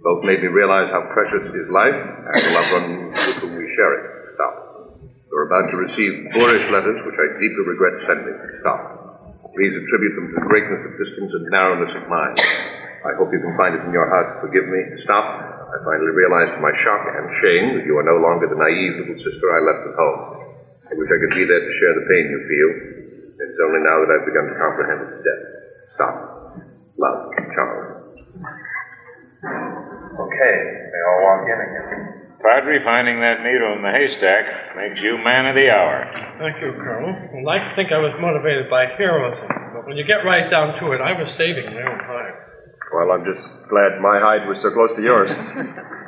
[0.05, 3.67] Both made me realize how precious is life and the loved one with whom we
[3.77, 4.05] share it.
[4.37, 4.55] Stop.
[5.33, 8.37] You're about to receive boorish letters which I deeply regret sending.
[8.61, 9.06] Stop.
[9.57, 12.37] Please attribute them to the greatness of distance and narrowness of mind.
[13.09, 14.85] I hope you can find it in your heart to forgive me.
[15.01, 15.25] Stop.
[15.25, 19.01] I finally realized to my shock and shame that you are no longer the naive
[19.01, 20.21] little sister I left at home.
[20.87, 22.71] I wish I could be there to share the pain you feel.
[23.49, 25.47] It's only now that I've begun to comprehend its depth.
[25.97, 26.17] Stop.
[27.01, 28.13] Love, Charles.
[30.21, 30.57] Okay,
[30.93, 32.16] they all walk in again.
[32.43, 36.05] Padre, finding that needle in the haystack makes you man of the hour.
[36.39, 37.11] Thank you, Colonel.
[37.11, 40.79] I'd like to think I was motivated by heroism, but when you get right down
[40.81, 42.35] to it, I was saving my own hide.
[42.95, 45.31] Well, I'm just glad my hide was so close to yours.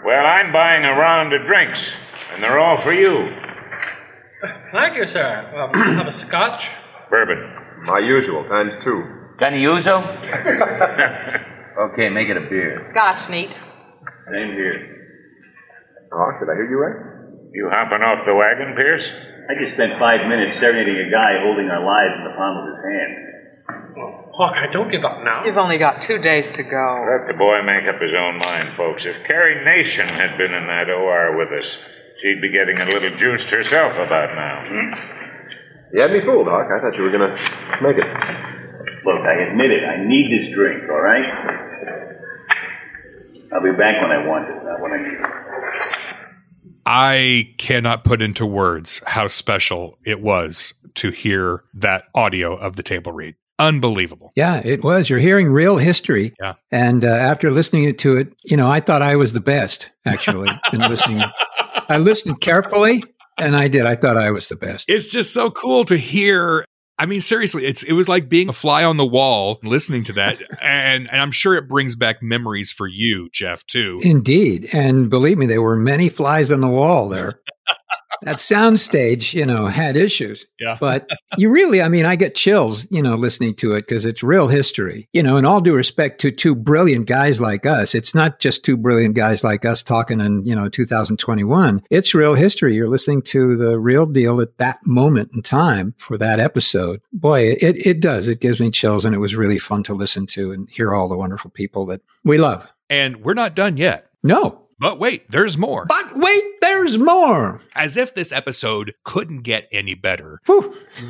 [0.04, 1.90] Well, I'm buying a round of drinks,
[2.32, 3.34] and they're all for you.
[4.72, 5.52] Thank you, sir.
[5.52, 6.70] Um, have a scotch?
[7.10, 7.52] Bourbon.
[7.84, 9.02] My usual, times two.
[9.38, 9.98] Got any ouzo?
[11.92, 12.86] okay, make it a beer.
[12.90, 13.50] Scotch, neat.
[14.32, 14.97] Same here.
[16.12, 16.98] Oh, did I hear you right?
[17.52, 19.04] You hopping off the wagon, Pierce?
[19.48, 22.68] I just spent five minutes serenading a guy holding our lives in the palm of
[22.68, 23.12] his hand.
[24.36, 25.44] Hawk, I don't give up now.
[25.44, 26.86] You've only got two days to go.
[27.08, 29.04] Let the boy make up his own mind, folks.
[29.04, 31.78] If Carrie Nation had been in that OR with us,
[32.22, 34.64] she'd be getting a little juiced herself about now.
[34.64, 34.90] Hmm?
[35.92, 36.68] You had me fooled, Hawk.
[36.70, 38.06] I thought you were going to make it.
[39.04, 39.82] Look, I admit it.
[39.84, 41.24] I need this drink, all right?
[43.52, 45.97] I'll be back when I want it, not when I need it.
[46.90, 52.82] I cannot put into words how special it was to hear that audio of the
[52.82, 53.34] table read.
[53.58, 54.32] Unbelievable.
[54.36, 55.10] Yeah, it was.
[55.10, 56.34] You're hearing real history.
[56.40, 56.54] Yeah.
[56.72, 60.48] And uh, after listening to it, you know, I thought I was the best, actually,
[60.72, 61.22] in listening.
[61.90, 63.04] I listened carefully,
[63.36, 63.84] and I did.
[63.84, 64.86] I thought I was the best.
[64.88, 66.64] It's just so cool to hear.
[66.98, 70.12] I mean, seriously, it's it was like being a fly on the wall listening to
[70.14, 74.00] that, and and I'm sure it brings back memories for you, Jeff, too.
[74.02, 74.68] Indeed.
[74.72, 77.40] And believe me, there were many flies on the wall there.
[78.22, 80.46] that soundstage, you know, had issues.
[80.58, 80.76] Yeah.
[80.80, 84.22] But you really, I mean, I get chills, you know, listening to it because it's
[84.22, 85.08] real history.
[85.12, 88.64] You know, in all due respect to two brilliant guys like us, it's not just
[88.64, 91.82] two brilliant guys like us talking in, you know, 2021.
[91.90, 92.74] It's real history.
[92.74, 97.00] You're listening to the real deal at that moment in time for that episode.
[97.12, 98.28] Boy, it, it does.
[98.28, 99.04] It gives me chills.
[99.04, 102.02] And it was really fun to listen to and hear all the wonderful people that
[102.24, 102.66] we love.
[102.90, 104.10] And we're not done yet.
[104.22, 104.67] No.
[104.78, 105.86] But wait, there's more.
[105.86, 107.60] But wait, there's more.
[107.74, 110.40] As if this episode couldn't get any better.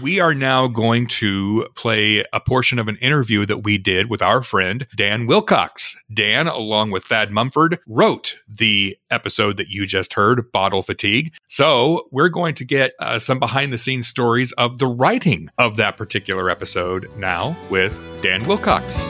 [0.03, 4.23] We are now going to play a portion of an interview that we did with
[4.23, 5.97] our friend Dan Wilcox.
[6.13, 11.35] Dan, along with Thad Mumford, wrote the episode that you just heard, Bottle Fatigue.
[11.47, 15.77] So we're going to get uh, some behind the scenes stories of the writing of
[15.77, 19.05] that particular episode now with Dan Wilcox.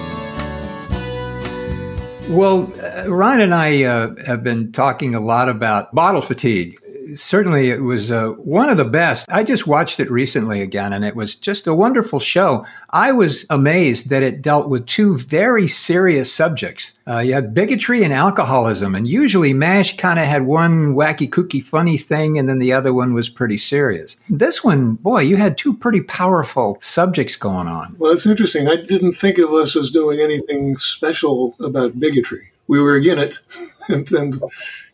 [2.31, 6.79] Well, uh, Ryan and I uh, have been talking a lot about bottle fatigue.
[7.17, 9.27] Certainly, it was uh, one of the best.
[9.29, 12.67] I just watched it recently again, and it was just a wonderful show.
[12.91, 16.93] I was amazed that it dealt with two very serious subjects.
[17.07, 21.63] Uh, you had bigotry and alcoholism, and usually MASH kind of had one wacky, kooky,
[21.63, 24.17] funny thing, and then the other one was pretty serious.
[24.29, 27.95] This one, boy, you had two pretty powerful subjects going on.
[27.99, 28.69] Well, it's interesting.
[28.69, 32.51] I didn't think of us as doing anything special about bigotry.
[32.69, 33.39] We were again it,
[33.89, 34.37] and, and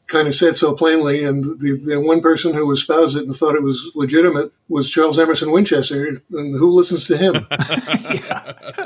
[0.06, 1.24] kind of said so plainly.
[1.24, 5.18] And the, the one person who espoused it and thought it was legitimate was Charles
[5.18, 6.06] Emerson Winchester.
[6.06, 7.46] And who listens to him?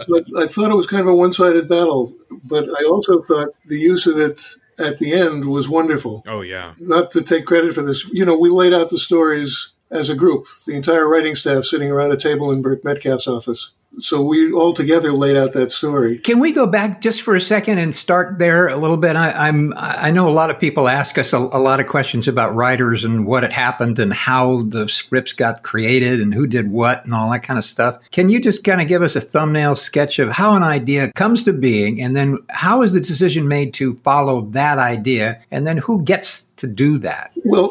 [0.06, 2.14] So I thought it was kind of a one sided battle,
[2.44, 4.40] but I also thought the use of it
[4.78, 6.22] at the end was wonderful.
[6.26, 6.74] Oh, yeah.
[6.78, 10.14] Not to take credit for this, you know, we laid out the stories as a
[10.14, 13.72] group, the entire writing staff sitting around a table in Burt Metcalfe's office.
[14.00, 16.18] So we all together laid out that story.
[16.18, 19.16] Can we go back just for a second and start there a little bit?
[19.16, 22.28] I, am I know a lot of people ask us a, a, lot of questions
[22.28, 26.70] about writers and what had happened and how the scripts got created and who did
[26.70, 27.98] what and all that kind of stuff.
[28.10, 31.42] Can you just kind of give us a thumbnail sketch of how an idea comes
[31.44, 35.78] to being and then how is the decision made to follow that idea and then
[35.78, 37.30] who gets to do that?
[37.44, 37.70] Well,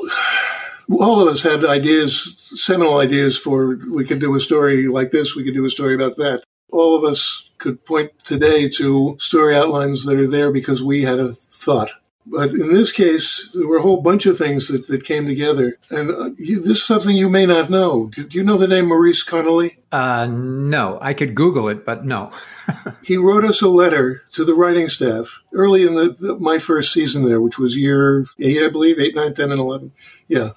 [0.91, 5.35] all of us had ideas, seminal ideas for we could do a story like this,
[5.35, 6.43] we could do a story about that.
[6.71, 11.19] All of us could point today to story outlines that are there because we had
[11.19, 11.89] a thought.
[12.29, 15.77] But in this case, there were a whole bunch of things that, that came together.
[15.91, 18.07] And uh, you, this is something you may not know.
[18.07, 19.77] Do, do you know the name Maurice Connolly?
[19.93, 20.99] Uh, no.
[21.01, 22.31] I could Google it, but no.
[23.03, 26.91] he wrote us a letter to the writing staff early in the, the, my first
[26.91, 29.93] season there, which was year eight, I believe, eight, nine, ten, and 11.
[30.27, 30.49] Yeah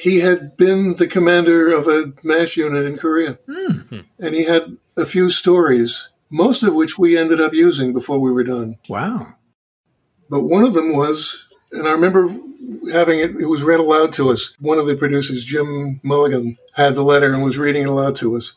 [0.00, 3.38] he had been the commander of a MASH unit in Korea.
[3.48, 4.00] Mm-hmm.
[4.18, 8.32] And he had a few stories, most of which we ended up using before we
[8.32, 8.76] were done.
[8.88, 9.34] Wow.
[10.30, 12.28] But one of them was, and I remember
[12.92, 14.54] having it, it was read aloud to us.
[14.60, 18.36] One of the producers, Jim Mulligan, had the letter and was reading it aloud to
[18.36, 18.54] us.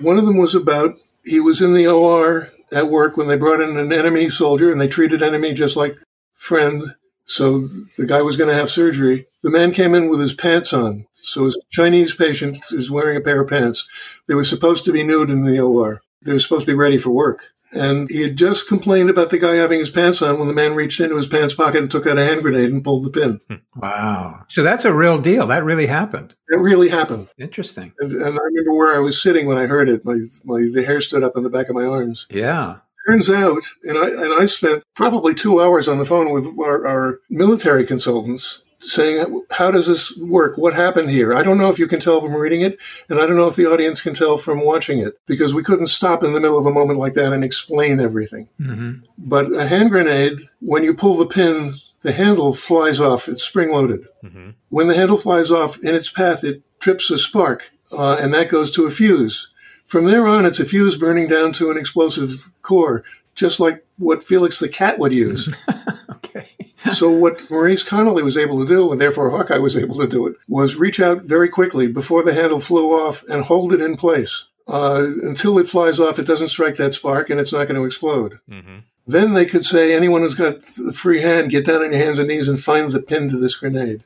[0.00, 3.60] One of them was about he was in the OR at work when they brought
[3.60, 5.96] in an enemy soldier and they treated enemy just like
[6.32, 6.94] friend.
[7.24, 7.60] So
[7.98, 9.26] the guy was going to have surgery.
[9.42, 11.06] The man came in with his pants on.
[11.12, 13.88] So his Chinese patient is wearing a pair of pants.
[14.28, 16.02] They were supposed to be nude in the OR.
[16.22, 17.44] They were supposed to be ready for work.
[17.72, 20.74] And he had just complained about the guy having his pants on when the man
[20.74, 23.40] reached into his pants pocket and took out a hand grenade and pulled the pin.
[23.48, 23.80] Hmm.
[23.80, 24.44] Wow.
[24.48, 25.48] So that's a real deal.
[25.48, 26.34] That really happened.
[26.48, 27.28] It really happened.
[27.36, 27.92] Interesting.
[27.98, 30.04] And, and I remember where I was sitting when I heard it.
[30.04, 32.28] My, my, the hair stood up on the back of my arms.
[32.30, 32.76] Yeah.
[33.06, 36.86] Turns out, and I, and I spent probably two hours on the phone with our,
[36.86, 40.58] our military consultants saying, how does this work?
[40.58, 41.34] What happened here?
[41.34, 42.74] I don't know if you can tell from reading it,
[43.08, 45.86] and I don't know if the audience can tell from watching it, because we couldn't
[45.86, 48.48] stop in the middle of a moment like that and explain everything.
[48.60, 49.04] Mm-hmm.
[49.18, 53.28] But a hand grenade, when you pull the pin, the handle flies off.
[53.28, 54.06] It's spring loaded.
[54.22, 54.50] Mm-hmm.
[54.68, 58.50] When the handle flies off in its path, it trips a spark, uh, and that
[58.50, 59.50] goes to a fuse.
[59.84, 63.04] From there on, it's a fuse burning down to an explosive core,
[63.34, 65.52] just like what Felix the cat would use.
[66.10, 66.48] okay.
[66.92, 70.26] so what Maurice Connolly was able to do, and therefore Hawkeye was able to do
[70.26, 73.96] it, was reach out very quickly before the handle flew off and hold it in
[73.96, 74.46] place.
[74.66, 77.84] Uh, until it flies off, it doesn't strike that spark and it's not going to
[77.86, 78.40] explode.
[78.48, 78.78] Mm-hmm.
[79.06, 82.18] Then they could say, anyone who's got a free hand, get down on your hands
[82.18, 84.02] and knees and find the pin to this grenade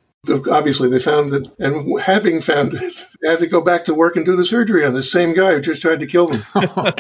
[0.51, 4.17] obviously they found it, and having found it, they had to go back to work
[4.17, 6.45] and do the surgery on the same guy who just tried to kill them.
[6.55, 6.93] oh,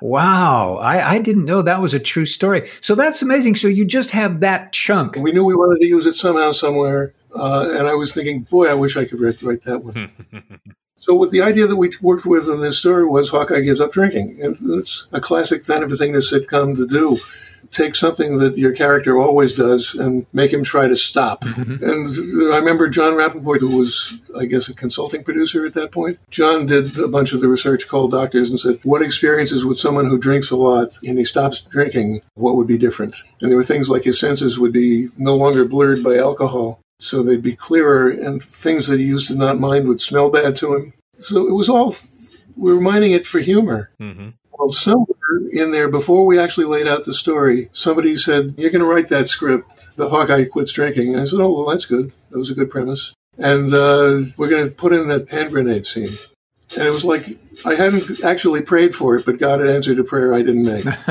[0.00, 2.68] wow, I, I, didn't know that was a true story.
[2.80, 3.56] So that's amazing.
[3.56, 5.16] So you just have that chunk.
[5.16, 8.68] We knew we wanted to use it somehow, somewhere, uh, and I was thinking, boy,
[8.70, 10.10] I wish I could write, write that one.
[11.00, 13.92] So, with the idea that we worked with in this story was Hawkeye gives up
[13.92, 17.16] drinking, and it's a classic kind of a thing to sitcom to do
[17.70, 21.42] take something that your character always does and make him try to stop.
[21.42, 21.84] Mm-hmm.
[21.84, 26.18] And I remember John Rappaport, who was, I guess, a consulting producer at that point.
[26.30, 30.06] John did a bunch of the research, called doctors, and said, What experiences would someone
[30.06, 32.20] who drinks a lot and he stops drinking?
[32.34, 33.16] What would be different?
[33.40, 36.80] And there were things like his senses would be no longer blurred by alcohol.
[37.00, 40.56] So they'd be clearer, and things that he used to not mind would smell bad
[40.56, 40.92] to him.
[41.12, 41.94] So it was all,
[42.56, 43.90] we were mining it for humor.
[44.00, 44.30] Mm-hmm.
[44.58, 45.16] Well, somewhere
[45.52, 49.08] in there, before we actually laid out the story, somebody said, You're going to write
[49.08, 49.96] that script.
[49.96, 51.12] The Hawkeye quits drinking.
[51.12, 52.12] And I said, Oh, well, that's good.
[52.30, 53.14] That was a good premise.
[53.38, 56.10] And uh, we're going to put in that hand grenade scene.
[56.76, 57.24] And it was like,
[57.64, 60.84] I hadn't actually prayed for it, but God had answered a prayer I didn't make.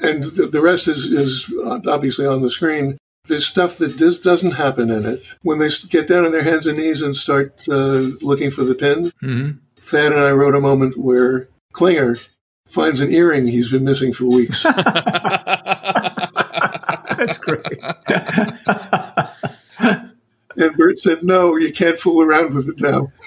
[0.00, 1.52] and the, the rest is, is
[1.88, 2.98] obviously on the screen.
[3.26, 5.36] There's stuff that this doesn't happen in it.
[5.42, 8.74] When they get down on their hands and knees and start uh, looking for the
[8.74, 9.58] pin, mm-hmm.
[9.76, 12.16] Thad and I wrote a moment where Klinger
[12.72, 14.62] finds an earring he's been missing for weeks.
[17.16, 17.66] That's great.
[20.56, 23.12] And Burt said, "No, you can't fool around with it now."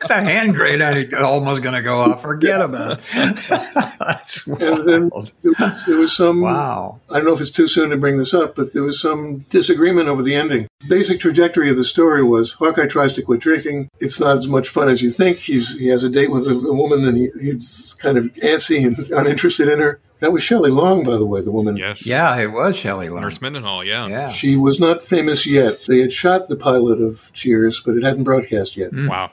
[0.00, 2.22] it's a hand grenade almost going to go off.
[2.22, 3.50] Forget about it.
[4.46, 5.10] and then
[5.42, 6.40] there was, there was, some.
[6.40, 7.00] Wow.
[7.10, 9.40] I don't know if it's too soon to bring this up, but there was some
[9.50, 10.68] disagreement over the ending.
[10.88, 13.88] Basic trajectory of the story was Hawkeye tries to quit drinking.
[14.00, 15.38] It's not as much fun as you think.
[15.38, 18.84] He's he has a date with a, a woman, and he, he's kind of antsy
[18.86, 20.00] and uninterested in her.
[20.20, 21.76] That was Shelley Long, by the way, the woman.
[21.76, 22.06] Yes.
[22.06, 23.22] Yeah, it was Shelley Long.
[23.22, 24.06] Nurse Mendenhall, yeah.
[24.06, 24.28] Yeah.
[24.28, 25.84] She was not famous yet.
[25.88, 28.92] They had shot the pilot of Cheers, but it hadn't broadcast yet.
[28.92, 29.10] Mm.
[29.10, 29.30] Wow.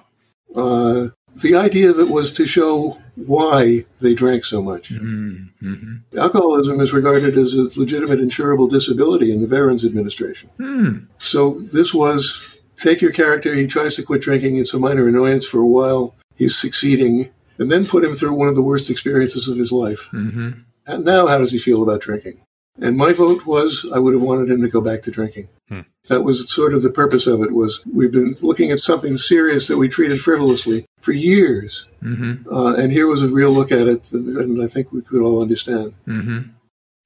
[0.56, 1.08] Uh,
[1.42, 4.92] the idea of it was to show why they drank so much.
[4.92, 6.18] Mm-hmm.
[6.18, 10.50] Alcoholism is regarded as a legitimate insurable disability in the Veterans Administration.
[10.60, 11.08] Mm.
[11.18, 15.48] So this was take your character, he tries to quit drinking, it's a minor annoyance
[15.48, 19.48] for a while, he's succeeding, and then put him through one of the worst experiences
[19.48, 20.10] of his life.
[20.12, 20.62] Mm-hmm.
[20.88, 22.42] And now, how does he feel about drinking?
[22.82, 25.50] And my vote was I would have wanted him to go back to drinking.
[25.70, 25.82] Hmm.
[26.10, 27.52] That was sort of the purpose of it.
[27.52, 32.52] Was we've been looking at something serious that we treated frivolously for years, Mm-hmm.
[32.52, 35.22] uh, and here was a real look at it, and, and I think we could
[35.22, 35.94] all understand.
[36.08, 36.50] Mm-hmm.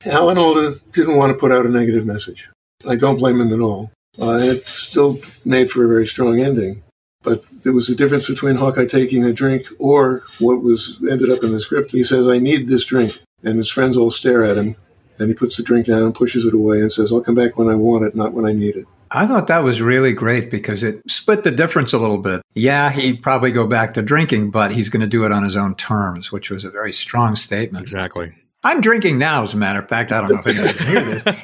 [0.10, 2.50] Alan Alda didn't want to put out a negative message.
[2.88, 3.92] I don't blame him at all.
[4.22, 6.82] Uh, it still made for a very strong ending.
[7.24, 11.44] But there was a difference between Hawkeye taking a drink or what was ended up
[11.44, 11.92] in the script.
[11.92, 13.14] He says, I need this drink.
[13.46, 14.76] And his friends all stare at him.
[15.18, 17.58] And he puts the drink down and pushes it away and says, I'll come back
[17.58, 18.86] when I want it, not when I need it.
[19.12, 22.42] I thought that was really great because it split the difference a little bit.
[22.54, 25.56] Yeah, he'd probably go back to drinking, but he's going to do it on his
[25.56, 27.84] own terms, which was a very strong statement.
[27.84, 28.34] Exactly.
[28.66, 30.12] I'm drinking now, as a matter of fact.
[30.12, 31.36] I don't know if anybody can hear this.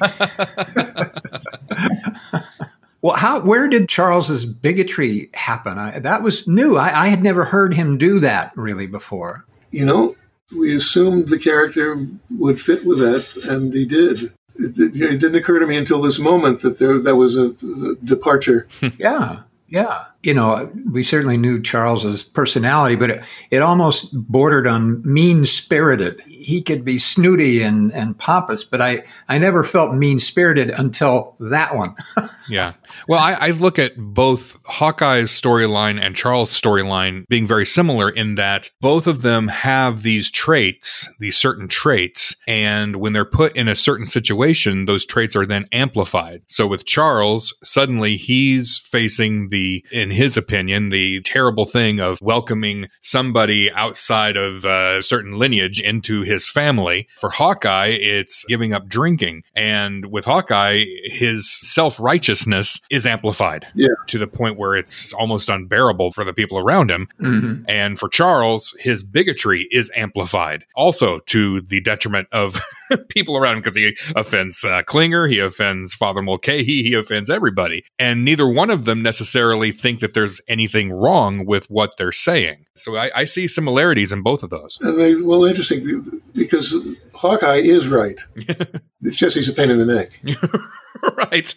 [3.00, 3.40] well, how?
[3.40, 5.78] Where did Charles's bigotry happen?
[5.78, 6.76] I, that was new.
[6.76, 9.44] I, I had never heard him do that really before.
[9.70, 10.16] You know,
[10.58, 14.18] we assumed the character would fit with that, and he did.
[14.54, 17.54] It, it, it didn't occur to me until this moment that there that was a,
[17.90, 18.68] a departure.
[18.80, 18.88] Hmm.
[18.98, 20.04] yeah, yeah.
[20.22, 26.22] You know, we certainly knew Charles's personality, but it, it almost bordered on mean spirited.
[26.42, 31.36] He could be snooty and, and pompous, but I, I never felt mean spirited until
[31.40, 31.94] that one.
[32.48, 32.74] yeah.
[33.08, 38.36] Well, I, I look at both Hawkeye's storyline and Charles' storyline being very similar in
[38.36, 43.68] that both of them have these traits, these certain traits, and when they're put in
[43.68, 46.42] a certain situation, those traits are then amplified.
[46.48, 52.88] So with Charles, suddenly he's facing the, in his opinion, the terrible thing of welcoming
[53.00, 57.08] somebody outside of a certain lineage into his family.
[57.18, 59.42] For Hawkeye, it's giving up drinking.
[59.54, 63.88] And with Hawkeye, his self righteousness is amplified yeah.
[64.08, 67.08] to the point where it's almost unbearable for the people around him.
[67.20, 67.64] Mm-hmm.
[67.68, 72.60] And for Charles, his bigotry is amplified also to the detriment of
[73.08, 77.84] people around him because he offends uh, Klinger, he offends Father Mulcahy, he offends everybody.
[77.98, 82.66] And neither one of them necessarily think that there's anything wrong with what they're saying.
[82.76, 84.78] So I, I see similarities in both of those.
[84.80, 86.02] And they, well, interesting
[86.34, 88.20] because Hawkeye is right.
[88.36, 91.16] it's just he's a pain in the neck.
[91.16, 91.54] right.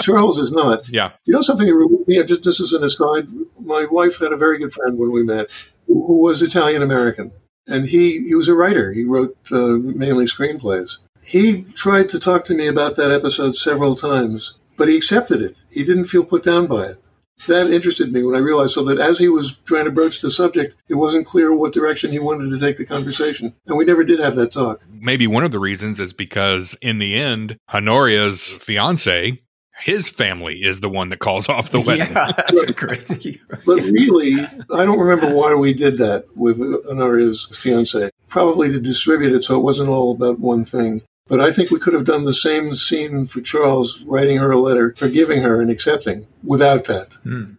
[0.00, 0.88] Charles is not.
[0.88, 1.12] Yeah.
[1.24, 1.66] You know something
[2.06, 2.22] me?
[2.24, 3.28] Just this is an aside.
[3.60, 5.50] My wife had a very good friend when we met
[5.86, 7.32] who was Italian American,
[7.66, 8.92] and he he was a writer.
[8.92, 10.98] He wrote uh, mainly screenplays.
[11.26, 15.56] He tried to talk to me about that episode several times, but he accepted it.
[15.70, 16.98] He didn't feel put down by it.
[17.48, 20.30] That interested me when I realized so that as he was trying to broach the
[20.30, 23.54] subject, it wasn't clear what direction he wanted to take the conversation.
[23.66, 24.82] And we never did have that talk.
[24.88, 29.40] Maybe one of the reasons is because in the end, Honoria's fiance
[29.84, 32.08] his family is the one that calls off the wedding.
[32.10, 33.06] Yeah, that's a great.
[33.06, 34.32] but really,
[34.72, 36.58] I don't remember why we did that with
[36.90, 38.08] Honoria's fiance.
[38.28, 41.02] Probably to distribute it so it wasn't all about one thing.
[41.26, 44.56] But I think we could have done the same scene for Charles, writing her a
[44.58, 47.18] letter, forgiving her and accepting without that.
[47.22, 47.52] Hmm.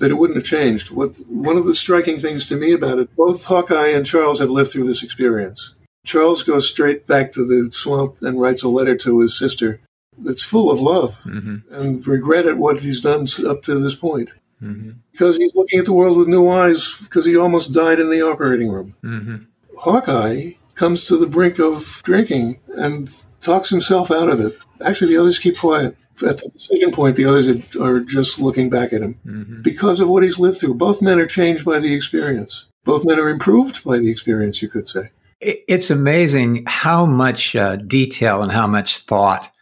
[0.00, 0.90] That it wouldn't have changed.
[0.90, 4.48] What one of the striking things to me about it, both Hawkeye and Charles have
[4.48, 5.74] lived through this experience.
[6.06, 9.80] Charles goes straight back to the swamp and writes a letter to his sister
[10.20, 11.56] that's full of love mm-hmm.
[11.72, 14.34] and regret at what he's done up to this point.
[14.62, 14.90] Mm-hmm.
[15.12, 18.22] Because he's looking at the world with new eyes because he almost died in the
[18.22, 18.94] operating room.
[19.04, 19.36] Mm-hmm.
[19.78, 24.54] Hawkeye comes to the brink of drinking and talks himself out of it.
[24.84, 25.96] Actually, the others keep quiet.
[26.26, 29.62] At the decision point, the others are just looking back at him Mm-hmm.
[29.62, 30.74] because of what he's lived through.
[30.74, 32.66] Both men are changed by the experience.
[32.84, 35.10] Both men are improved by the experience, you could say.
[35.40, 39.52] It's amazing how much uh, detail and how much thought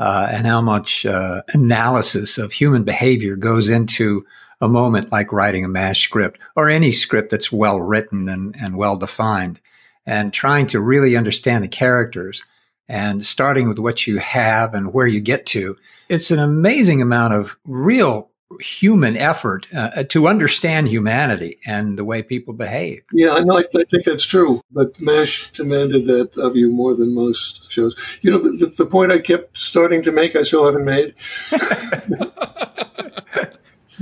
[0.00, 4.26] uh, and how much uh, analysis of human behavior goes into
[4.62, 8.76] a moment like writing a MASH script or any script that's well written and, and
[8.76, 9.60] well defined
[10.06, 12.42] and trying to really understand the characters
[12.88, 15.76] and starting with what you have and where you get to.
[16.08, 22.22] It's an amazing amount of real human effort uh, to understand humanity and the way
[22.22, 23.02] people behave.
[23.12, 23.58] Yeah, I know.
[23.58, 24.60] I, I, think that's true.
[24.72, 28.18] But MASH demanded that of you more than most shows.
[28.22, 31.14] You know, the, the, the point I kept starting to make, I still haven't made.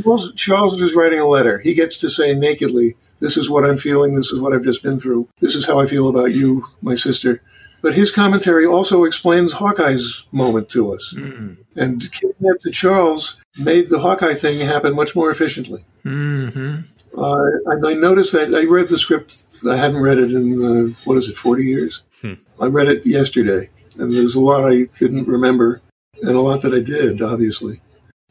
[0.02, 1.58] Charles, Charles is writing a letter.
[1.58, 4.14] He gets to say nakedly, This is what I'm feeling.
[4.14, 5.28] This is what I've just been through.
[5.40, 7.42] This is how I feel about you, my sister.
[7.80, 11.14] But his commentary also explains Hawkeye's moment to us.
[11.16, 11.54] Mm-hmm.
[11.76, 15.84] And giving that to Charles made the Hawkeye thing happen much more efficiently.
[16.04, 16.80] Mm-hmm.
[17.16, 19.44] Uh, and I noticed that I read the script.
[19.68, 22.02] I hadn't read it in, uh, what is it, 40 years?
[22.20, 22.34] Hmm.
[22.60, 23.68] I read it yesterday.
[23.98, 25.80] And there's a lot I didn't remember
[26.22, 27.80] and a lot that I did, obviously.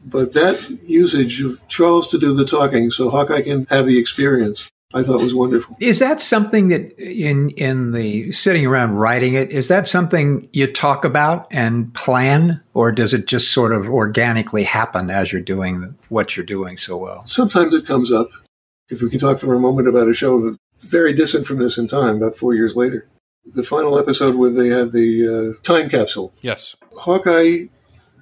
[0.04, 4.70] But that usage of Charles to do the talking so Hawkeye can have the experience
[4.94, 5.76] I thought was wonderful.
[5.80, 10.66] Is that something that in in the sitting around writing it, is that something you
[10.66, 15.94] talk about and plan or does it just sort of organically happen as you're doing
[16.08, 17.26] what you're doing so well?
[17.26, 18.30] Sometimes it comes up.
[18.88, 21.76] If we can talk for a moment about a show that very distant from this
[21.76, 23.06] in time, about four years later.
[23.44, 26.32] The final episode where they had the uh, time capsule.
[26.42, 26.76] Yes.
[26.98, 27.66] Hawkeye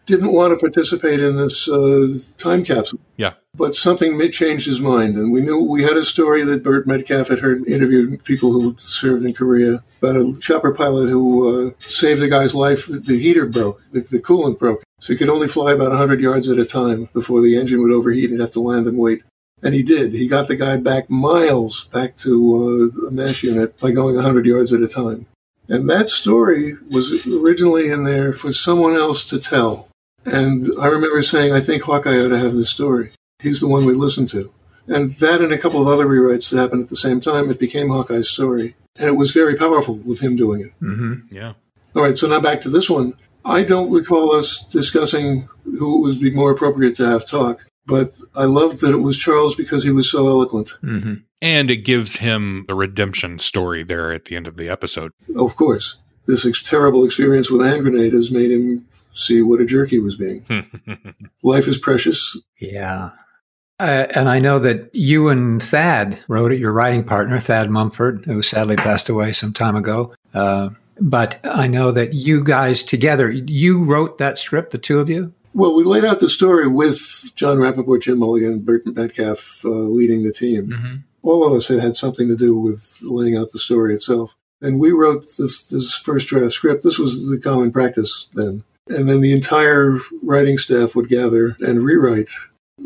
[0.07, 3.01] didn't want to participate in this uh, time capsule.
[3.17, 3.35] Yeah.
[3.55, 7.29] But something changed his mind, and we knew we had a story that Burt Metcalfe
[7.29, 12.21] had heard interviewed people who served in Korea about a chopper pilot who uh, saved
[12.21, 12.87] the guy's life.
[12.87, 16.49] The heater broke, the, the coolant broke, so he could only fly about 100 yards
[16.49, 19.23] at a time before the engine would overheat and have to land and wait.
[19.63, 20.13] And he did.
[20.13, 24.45] He got the guy back miles back to uh, a MASH unit by going 100
[24.45, 25.27] yards at a time.
[25.69, 29.89] And that story was originally in there for someone else to tell.
[30.27, 33.11] And I remember saying, I think Hawkeye ought to have this story.
[33.43, 34.53] He's the one we listen to.
[34.89, 37.59] And that and a couple of other rewrites that happened at the same time, it
[37.59, 38.75] became Hawkeye's story.
[38.99, 40.73] And it was very powerful with him doing it.
[40.81, 41.35] Mm-hmm.
[41.37, 41.55] Yeah.
[41.95, 43.15] All right, so now back to this one.
[43.45, 48.21] I don't recall us discussing who it would be more appropriate to have talk, but
[48.35, 50.73] I loved that it was Charles because he was so eloquent.
[50.83, 51.15] Mm-hmm.
[51.43, 55.13] And it gives him a redemption story there at the end of the episode.
[55.37, 55.99] Of course.
[56.27, 58.87] This ex- terrible experience with a hand grenade has made him
[59.17, 60.45] see what a jerk he was being.
[61.43, 62.41] Life is precious.
[62.61, 63.11] Yeah.
[63.79, 68.25] Uh, and I know that you and Thad wrote it, your writing partner, Thad Mumford,
[68.25, 70.15] who sadly passed away some time ago.
[70.33, 75.11] Uh, but I know that you guys together, you wrote that script, the two of
[75.11, 75.33] you?
[75.53, 80.23] Well, we laid out the story with John Rappaport, Jim Mulligan, Burt Metcalfe uh, leading
[80.23, 80.69] the team.
[80.69, 80.95] Mm-hmm.
[81.23, 84.37] All of us had had something to do with laying out the story itself.
[84.63, 86.83] And we wrote this, this first draft script.
[86.83, 88.65] This was the common practice then.
[88.89, 92.31] And then the entire writing staff would gather and rewrite.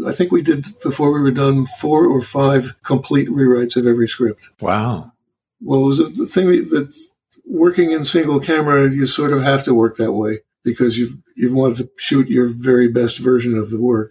[0.07, 4.09] I think we did, before we were done, four or five complete rewrites of every
[4.09, 4.51] script.
[4.61, 5.13] Wow.
[5.61, 6.97] Well, it was a the thing that, that
[7.45, 11.55] working in single camera, you sort of have to work that way because you you
[11.55, 14.11] want to shoot your very best version of the work.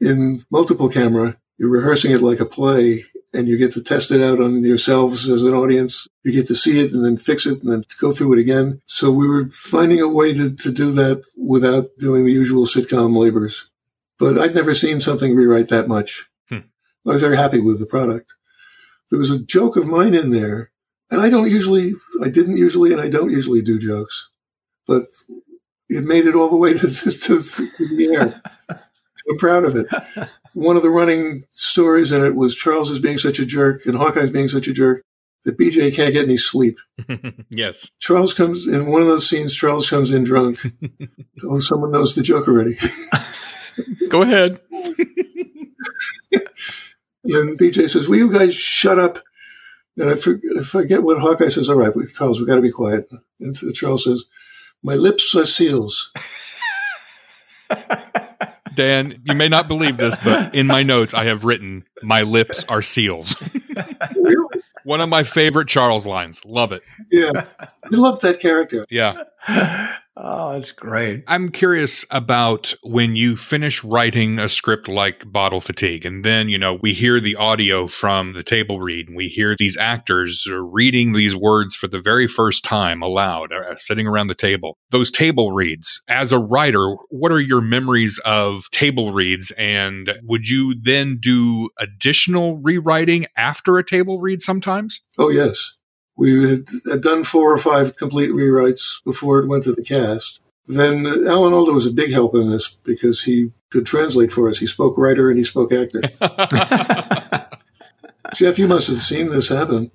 [0.00, 3.00] In multiple camera, you're rehearsing it like a play
[3.34, 6.06] and you get to test it out on yourselves as an audience.
[6.22, 8.80] You get to see it and then fix it and then go through it again.
[8.86, 13.16] So we were finding a way to, to do that without doing the usual sitcom
[13.16, 13.68] labors.
[14.18, 16.30] But I'd never seen something rewrite that much.
[16.48, 16.58] Hmm.
[17.06, 18.32] I was very happy with the product.
[19.10, 20.70] There was a joke of mine in there,
[21.10, 24.30] and I don't usually, I didn't usually, and I don't usually do jokes,
[24.86, 25.02] but
[25.88, 27.36] it made it all the way to, to, to
[27.96, 28.42] the air.
[29.28, 29.86] I'm proud of it.
[30.54, 33.96] One of the running stories in it was Charles is being such a jerk and
[33.96, 35.02] Hawkeye's being such a jerk
[35.44, 36.78] that BJ can't get any sleep.
[37.50, 37.90] yes.
[37.98, 39.54] Charles comes in one of those scenes.
[39.54, 40.60] Charles comes in drunk.
[41.44, 42.76] oh, someone knows the joke already.
[44.08, 44.60] Go ahead.
[47.24, 49.18] and BJ says, "Will you guys shut up?"
[49.96, 51.68] And I forget, I forget what Hawkeye says.
[51.68, 53.10] All right, Charles, we've got to be quiet.
[53.40, 54.26] And Charles says,
[54.82, 56.12] "My lips are seals."
[58.74, 62.64] Dan, you may not believe this, but in my notes I have written, "My lips
[62.68, 63.36] are seals."
[64.16, 64.62] really?
[64.84, 66.44] One of my favorite Charles lines.
[66.44, 66.82] Love it.
[67.10, 68.86] Yeah, I love that character.
[68.90, 69.24] Yeah.
[70.16, 71.24] Oh, that's great.
[71.26, 76.56] I'm curious about when you finish writing a script like Bottle Fatigue, and then, you
[76.56, 81.14] know, we hear the audio from the table read, and we hear these actors reading
[81.14, 84.78] these words for the very first time aloud, uh, sitting around the table.
[84.90, 89.50] Those table reads, as a writer, what are your memories of table reads?
[89.58, 95.02] And would you then do additional rewriting after a table read sometimes?
[95.18, 95.76] Oh, yes.
[96.16, 100.40] We had, had, done four or five complete rewrites before it went to the cast.
[100.66, 104.58] Then Alan Alda was a big help in this because he could translate for us.
[104.58, 106.00] He spoke writer and he spoke actor.
[108.34, 109.90] Jeff, you must have seen this happen.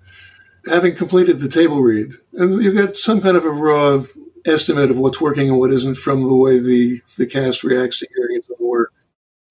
[0.70, 4.04] Having completed the table read, and you get some kind of a raw
[4.46, 8.08] estimate of what's working and what isn't from the way the, the cast reacts to
[8.14, 8.94] hearing its own work.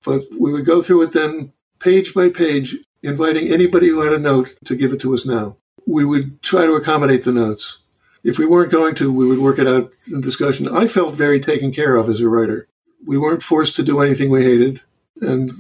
[0.05, 4.19] But we would go through it then page by page, inviting anybody who had a
[4.19, 5.57] note to give it to us now
[5.87, 7.79] we would try to accommodate the notes.
[8.25, 10.69] If we weren't going to, we would work it out in discussion.
[10.69, 12.69] I felt very taken care of as a writer.
[13.07, 14.81] We weren't forced to do anything we hated,
[15.23, 15.51] and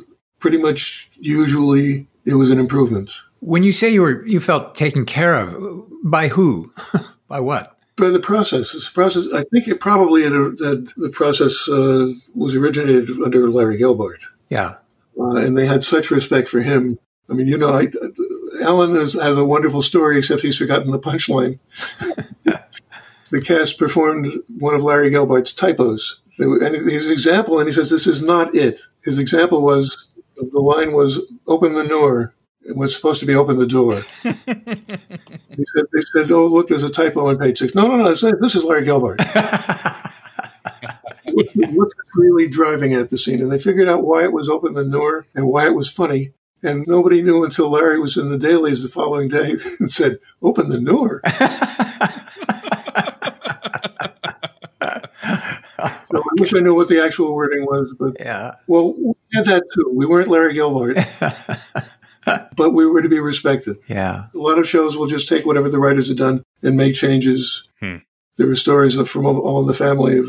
[0.40, 3.12] pretty much usually it was an improvement.
[3.40, 6.72] When you say you were you felt taken care of, by who?
[7.28, 7.76] by what?
[7.96, 8.74] By the process.
[8.74, 9.32] It's process.
[9.32, 14.24] I think it probably had, had the process uh, was originated under Larry Gelbart.
[14.48, 14.74] Yeah,
[15.18, 16.98] uh, and they had such respect for him.
[17.30, 17.86] I mean, you know, I,
[18.62, 21.58] Alan has, has a wonderful story, except he's forgotten the punchline.
[23.30, 24.26] the cast performed
[24.58, 26.20] one of Larry Gelbart's typos.
[26.38, 28.80] And his example, and he says, this is not it.
[29.04, 32.34] His example was, the line was, open the door.
[32.62, 34.02] It was supposed to be open the door.
[34.22, 37.74] he said, they said, "Oh, look, there's a typo on page six.
[37.74, 38.10] No, no, no.
[38.10, 39.18] This this is Larry Gelbart.
[41.72, 43.40] what's really driving at the scene?
[43.40, 46.32] And they figured out why it was open the door and why it was funny.
[46.62, 50.68] And nobody knew until Larry was in the dailies the following day and said, "Open
[50.68, 51.20] the door."
[56.06, 58.54] so I wish I knew what the actual wording was, but yeah.
[58.66, 59.92] Well, we had that too.
[59.94, 61.60] We weren't Larry Gelbart,
[62.56, 63.76] but we were to be respected.
[63.88, 64.26] Yeah.
[64.34, 67.68] A lot of shows will just take whatever the writers have done and make changes.
[67.80, 67.96] Hmm.
[68.38, 70.26] There were stories of, from All in the Family of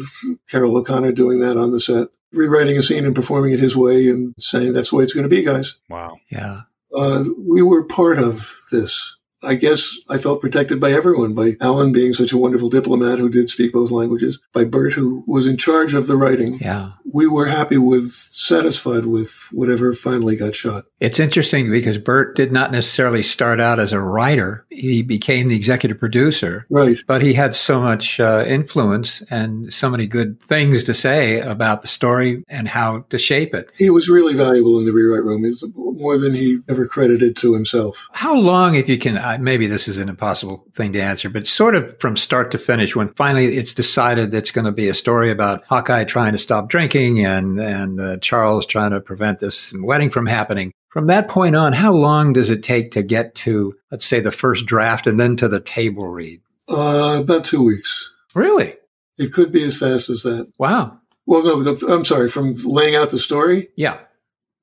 [0.49, 4.07] Carroll O'Connor doing that on the set, rewriting a scene and performing it his way
[4.07, 5.77] and saying that's the way it's going to be, guys.
[5.89, 6.17] Wow.
[6.31, 6.61] Yeah.
[6.93, 9.15] Uh, we were part of this.
[9.43, 13.29] I guess I felt protected by everyone, by Alan being such a wonderful diplomat who
[13.29, 16.59] did speak both languages, by Burt who was in charge of the writing.
[16.59, 16.91] Yeah.
[17.11, 20.83] We were happy with, satisfied with whatever finally got shot.
[20.99, 24.65] It's interesting because Burt did not necessarily start out as a writer.
[24.69, 26.65] He became the executive producer.
[26.69, 26.97] Right.
[27.07, 31.81] But he had so much uh, influence and so many good things to say about
[31.81, 33.69] the story and how to shape it.
[33.77, 35.45] He was really valuable in the rewrite room.
[35.45, 38.07] It's more than he ever credited to himself.
[38.11, 41.47] How long, if you can, uh, maybe this is an impossible thing to answer, but
[41.47, 44.87] sort of from start to finish, when finally it's decided that it's going to be
[44.89, 49.39] a story about Hawkeye trying to stop drinking and, and uh, Charles trying to prevent
[49.39, 50.71] this wedding from happening.
[50.89, 54.31] From that point on, how long does it take to get to, let's say, the
[54.31, 56.41] first draft and then to the table read?
[56.67, 58.11] Uh, about two weeks.
[58.35, 58.75] Really?
[59.17, 60.51] It could be as fast as that.
[60.57, 60.97] Wow.
[61.25, 62.29] Well, no, I'm sorry.
[62.29, 63.97] From laying out the story, Yeah.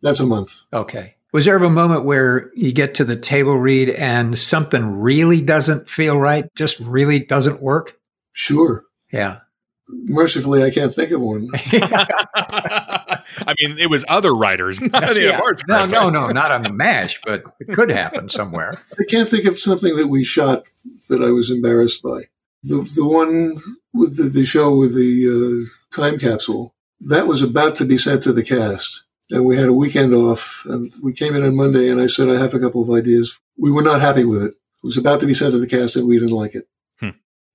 [0.03, 0.63] that's a month.
[0.73, 1.16] Okay.
[1.37, 5.43] Was there ever a moment where you get to the table read and something really
[5.43, 7.99] doesn't feel right, just really doesn't work?
[8.33, 8.85] Sure.
[9.13, 9.41] Yeah.
[9.89, 11.51] Mercifully, I can't think of one.
[11.55, 15.35] I mean, it was other writers, not any Yeah.
[15.37, 15.93] of our No, scripts.
[15.93, 18.81] no, no, not on the mash, but it could happen somewhere.
[18.99, 20.67] I can't think of something that we shot
[21.11, 22.23] that I was embarrassed by.
[22.63, 23.59] The the one
[23.93, 28.23] with the, the show with the uh, time capsule that was about to be sent
[28.23, 31.89] to the cast, and we had a weekend off, and we came in on Monday,
[31.91, 33.41] and I said I have a couple of ideas.
[33.59, 34.51] We were not happy with it.
[34.53, 36.69] It was about to be sent to the cast, and we didn't like it.
[37.01, 37.11] Hmm.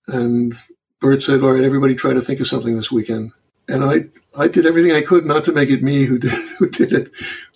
[0.07, 0.53] And
[0.99, 3.31] Burt said, "All right, everybody, try to think of something this weekend."
[3.69, 4.01] And I
[4.37, 7.09] I did everything I could not to make it me who did who did it.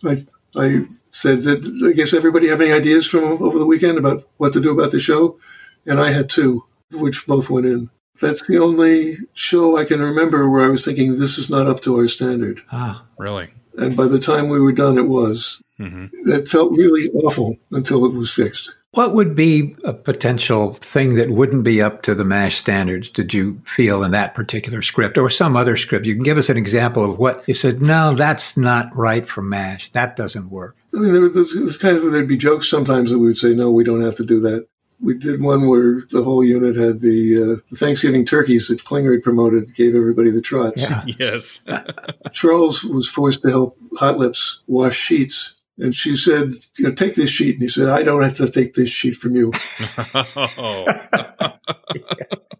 [0.04, 0.16] I
[0.56, 4.54] I said that I guess everybody have any ideas from over the weekend about what
[4.54, 5.38] to do about the show,
[5.86, 7.90] and I had two, which both went in.
[8.22, 11.82] That's the only show I can remember where I was thinking this is not up
[11.82, 12.62] to our standard.
[12.72, 13.50] Ah, really?
[13.78, 15.62] And by the time we were done, it was.
[15.78, 18.76] hmm That felt really awful until it was fixed.
[18.92, 23.34] What would be a potential thing that wouldn't be up to the MASH standards, did
[23.34, 26.06] you feel in that particular script or some other script?
[26.06, 29.42] You can give us an example of what you said, no, that's not right for
[29.42, 29.90] MASH.
[29.90, 30.78] That doesn't work.
[30.96, 33.54] I mean, there there was kind of there'd be jokes sometimes that we would say,
[33.54, 34.66] "No, we don't have to do that."
[35.02, 39.12] We did one where the whole unit had the, uh, the Thanksgiving turkeys that Klinger
[39.14, 40.86] had promoted, gave everybody the trots.
[41.20, 41.62] Yes.
[42.32, 45.56] Charles was forced to help Hot Lips wash sheets.
[45.78, 47.56] And she said, you know, take this sheet.
[47.56, 49.52] And he said, I don't have to take this sheet from you.
[50.58, 50.86] oh.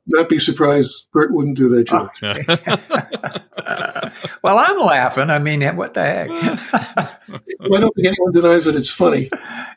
[0.08, 3.42] Not be surprised, Burt wouldn't do that joke.
[4.46, 5.32] Well, I'm laughing.
[5.32, 6.30] I mean, what the heck?
[6.30, 7.10] I
[7.60, 9.28] don't think anyone denies that it's funny.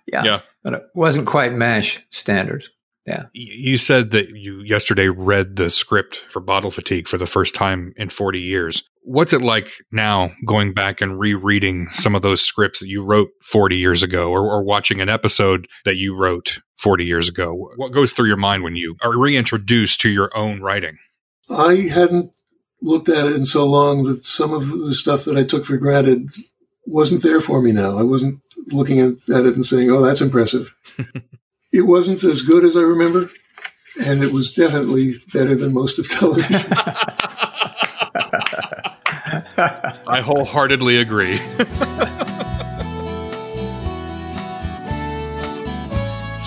[0.07, 0.23] yeah.
[0.25, 0.41] Yeah.
[0.63, 2.69] But it wasn't quite MASH standards.
[3.07, 3.25] Yeah.
[3.33, 7.95] You said that you yesterday read the script for Bottle Fatigue for the first time
[7.97, 8.83] in 40 years.
[9.05, 13.31] What's it like now going back and rereading some of those scripts that you wrote
[13.41, 17.71] 40 years ago or, or watching an episode that you wrote 40 years ago?
[17.77, 20.99] What goes through your mind when you are reintroduced to your own writing?
[21.51, 22.33] I hadn't
[22.81, 25.77] looked at it in so long that some of the stuff that I took for
[25.77, 26.29] granted
[26.87, 27.99] wasn't there for me now.
[27.99, 28.41] I wasn't
[28.73, 30.75] looking at, at it and saying, oh, that's impressive.
[31.73, 33.29] it wasn't as good as I remember,
[34.05, 36.73] and it was definitely better than most of television.
[40.07, 41.41] I wholeheartedly agree.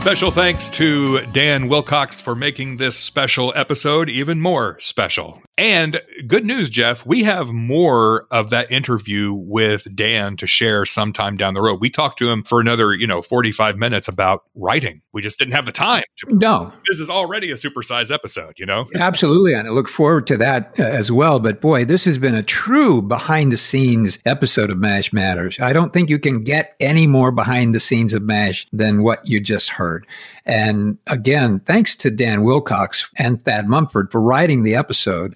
[0.02, 5.44] Special thanks to Dan Wilcox for making this special episode even more special.
[5.62, 11.38] And good news, Jeff, we have more of that interview with Dan to share sometime
[11.38, 11.80] down the road.
[11.80, 15.04] We talked to him for another, you know, 45 minutes about writing.
[15.14, 16.02] We just didn't have the time.
[16.18, 18.88] To, No, this is already a supersized episode, you know?
[18.96, 19.54] Absolutely.
[19.54, 21.40] And I look forward to that uh, as well.
[21.40, 25.60] But boy, this has been a true behind the scenes episode of MASH Matters.
[25.60, 29.28] I don't think you can get any more behind the scenes of MASH than what
[29.28, 30.08] you just heard.
[30.44, 35.36] And again, thanks to Dan Wilcox and Thad Mumford for writing the episode.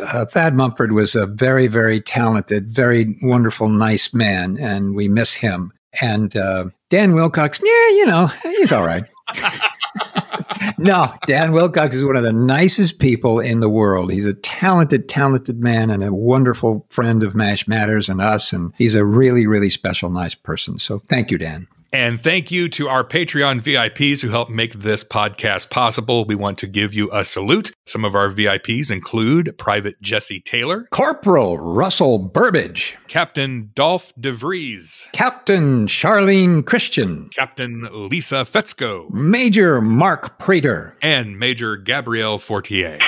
[0.00, 5.34] Uh, Thad Mumford was a very, very talented, very wonderful, nice man, and we miss
[5.34, 5.72] him.
[6.00, 9.04] And uh, Dan Wilcox, yeah, you know, he's all right.
[10.78, 14.12] no, Dan Wilcox is one of the nicest people in the world.
[14.12, 18.52] He's a talented, talented man and a wonderful friend of MASH Matters and us.
[18.52, 20.78] And he's a really, really special, nice person.
[20.78, 21.66] So thank you, Dan.
[21.94, 26.24] And thank you to our Patreon VIPs who help make this podcast possible.
[26.24, 27.70] We want to give you a salute.
[27.86, 35.86] Some of our VIPs include Private Jesse Taylor, Corporal Russell Burbage, Captain Dolph DeVries, Captain
[35.86, 42.98] Charlene Christian, Captain Lisa Fetzko, Major Mark Prater, and Major Gabrielle Fortier.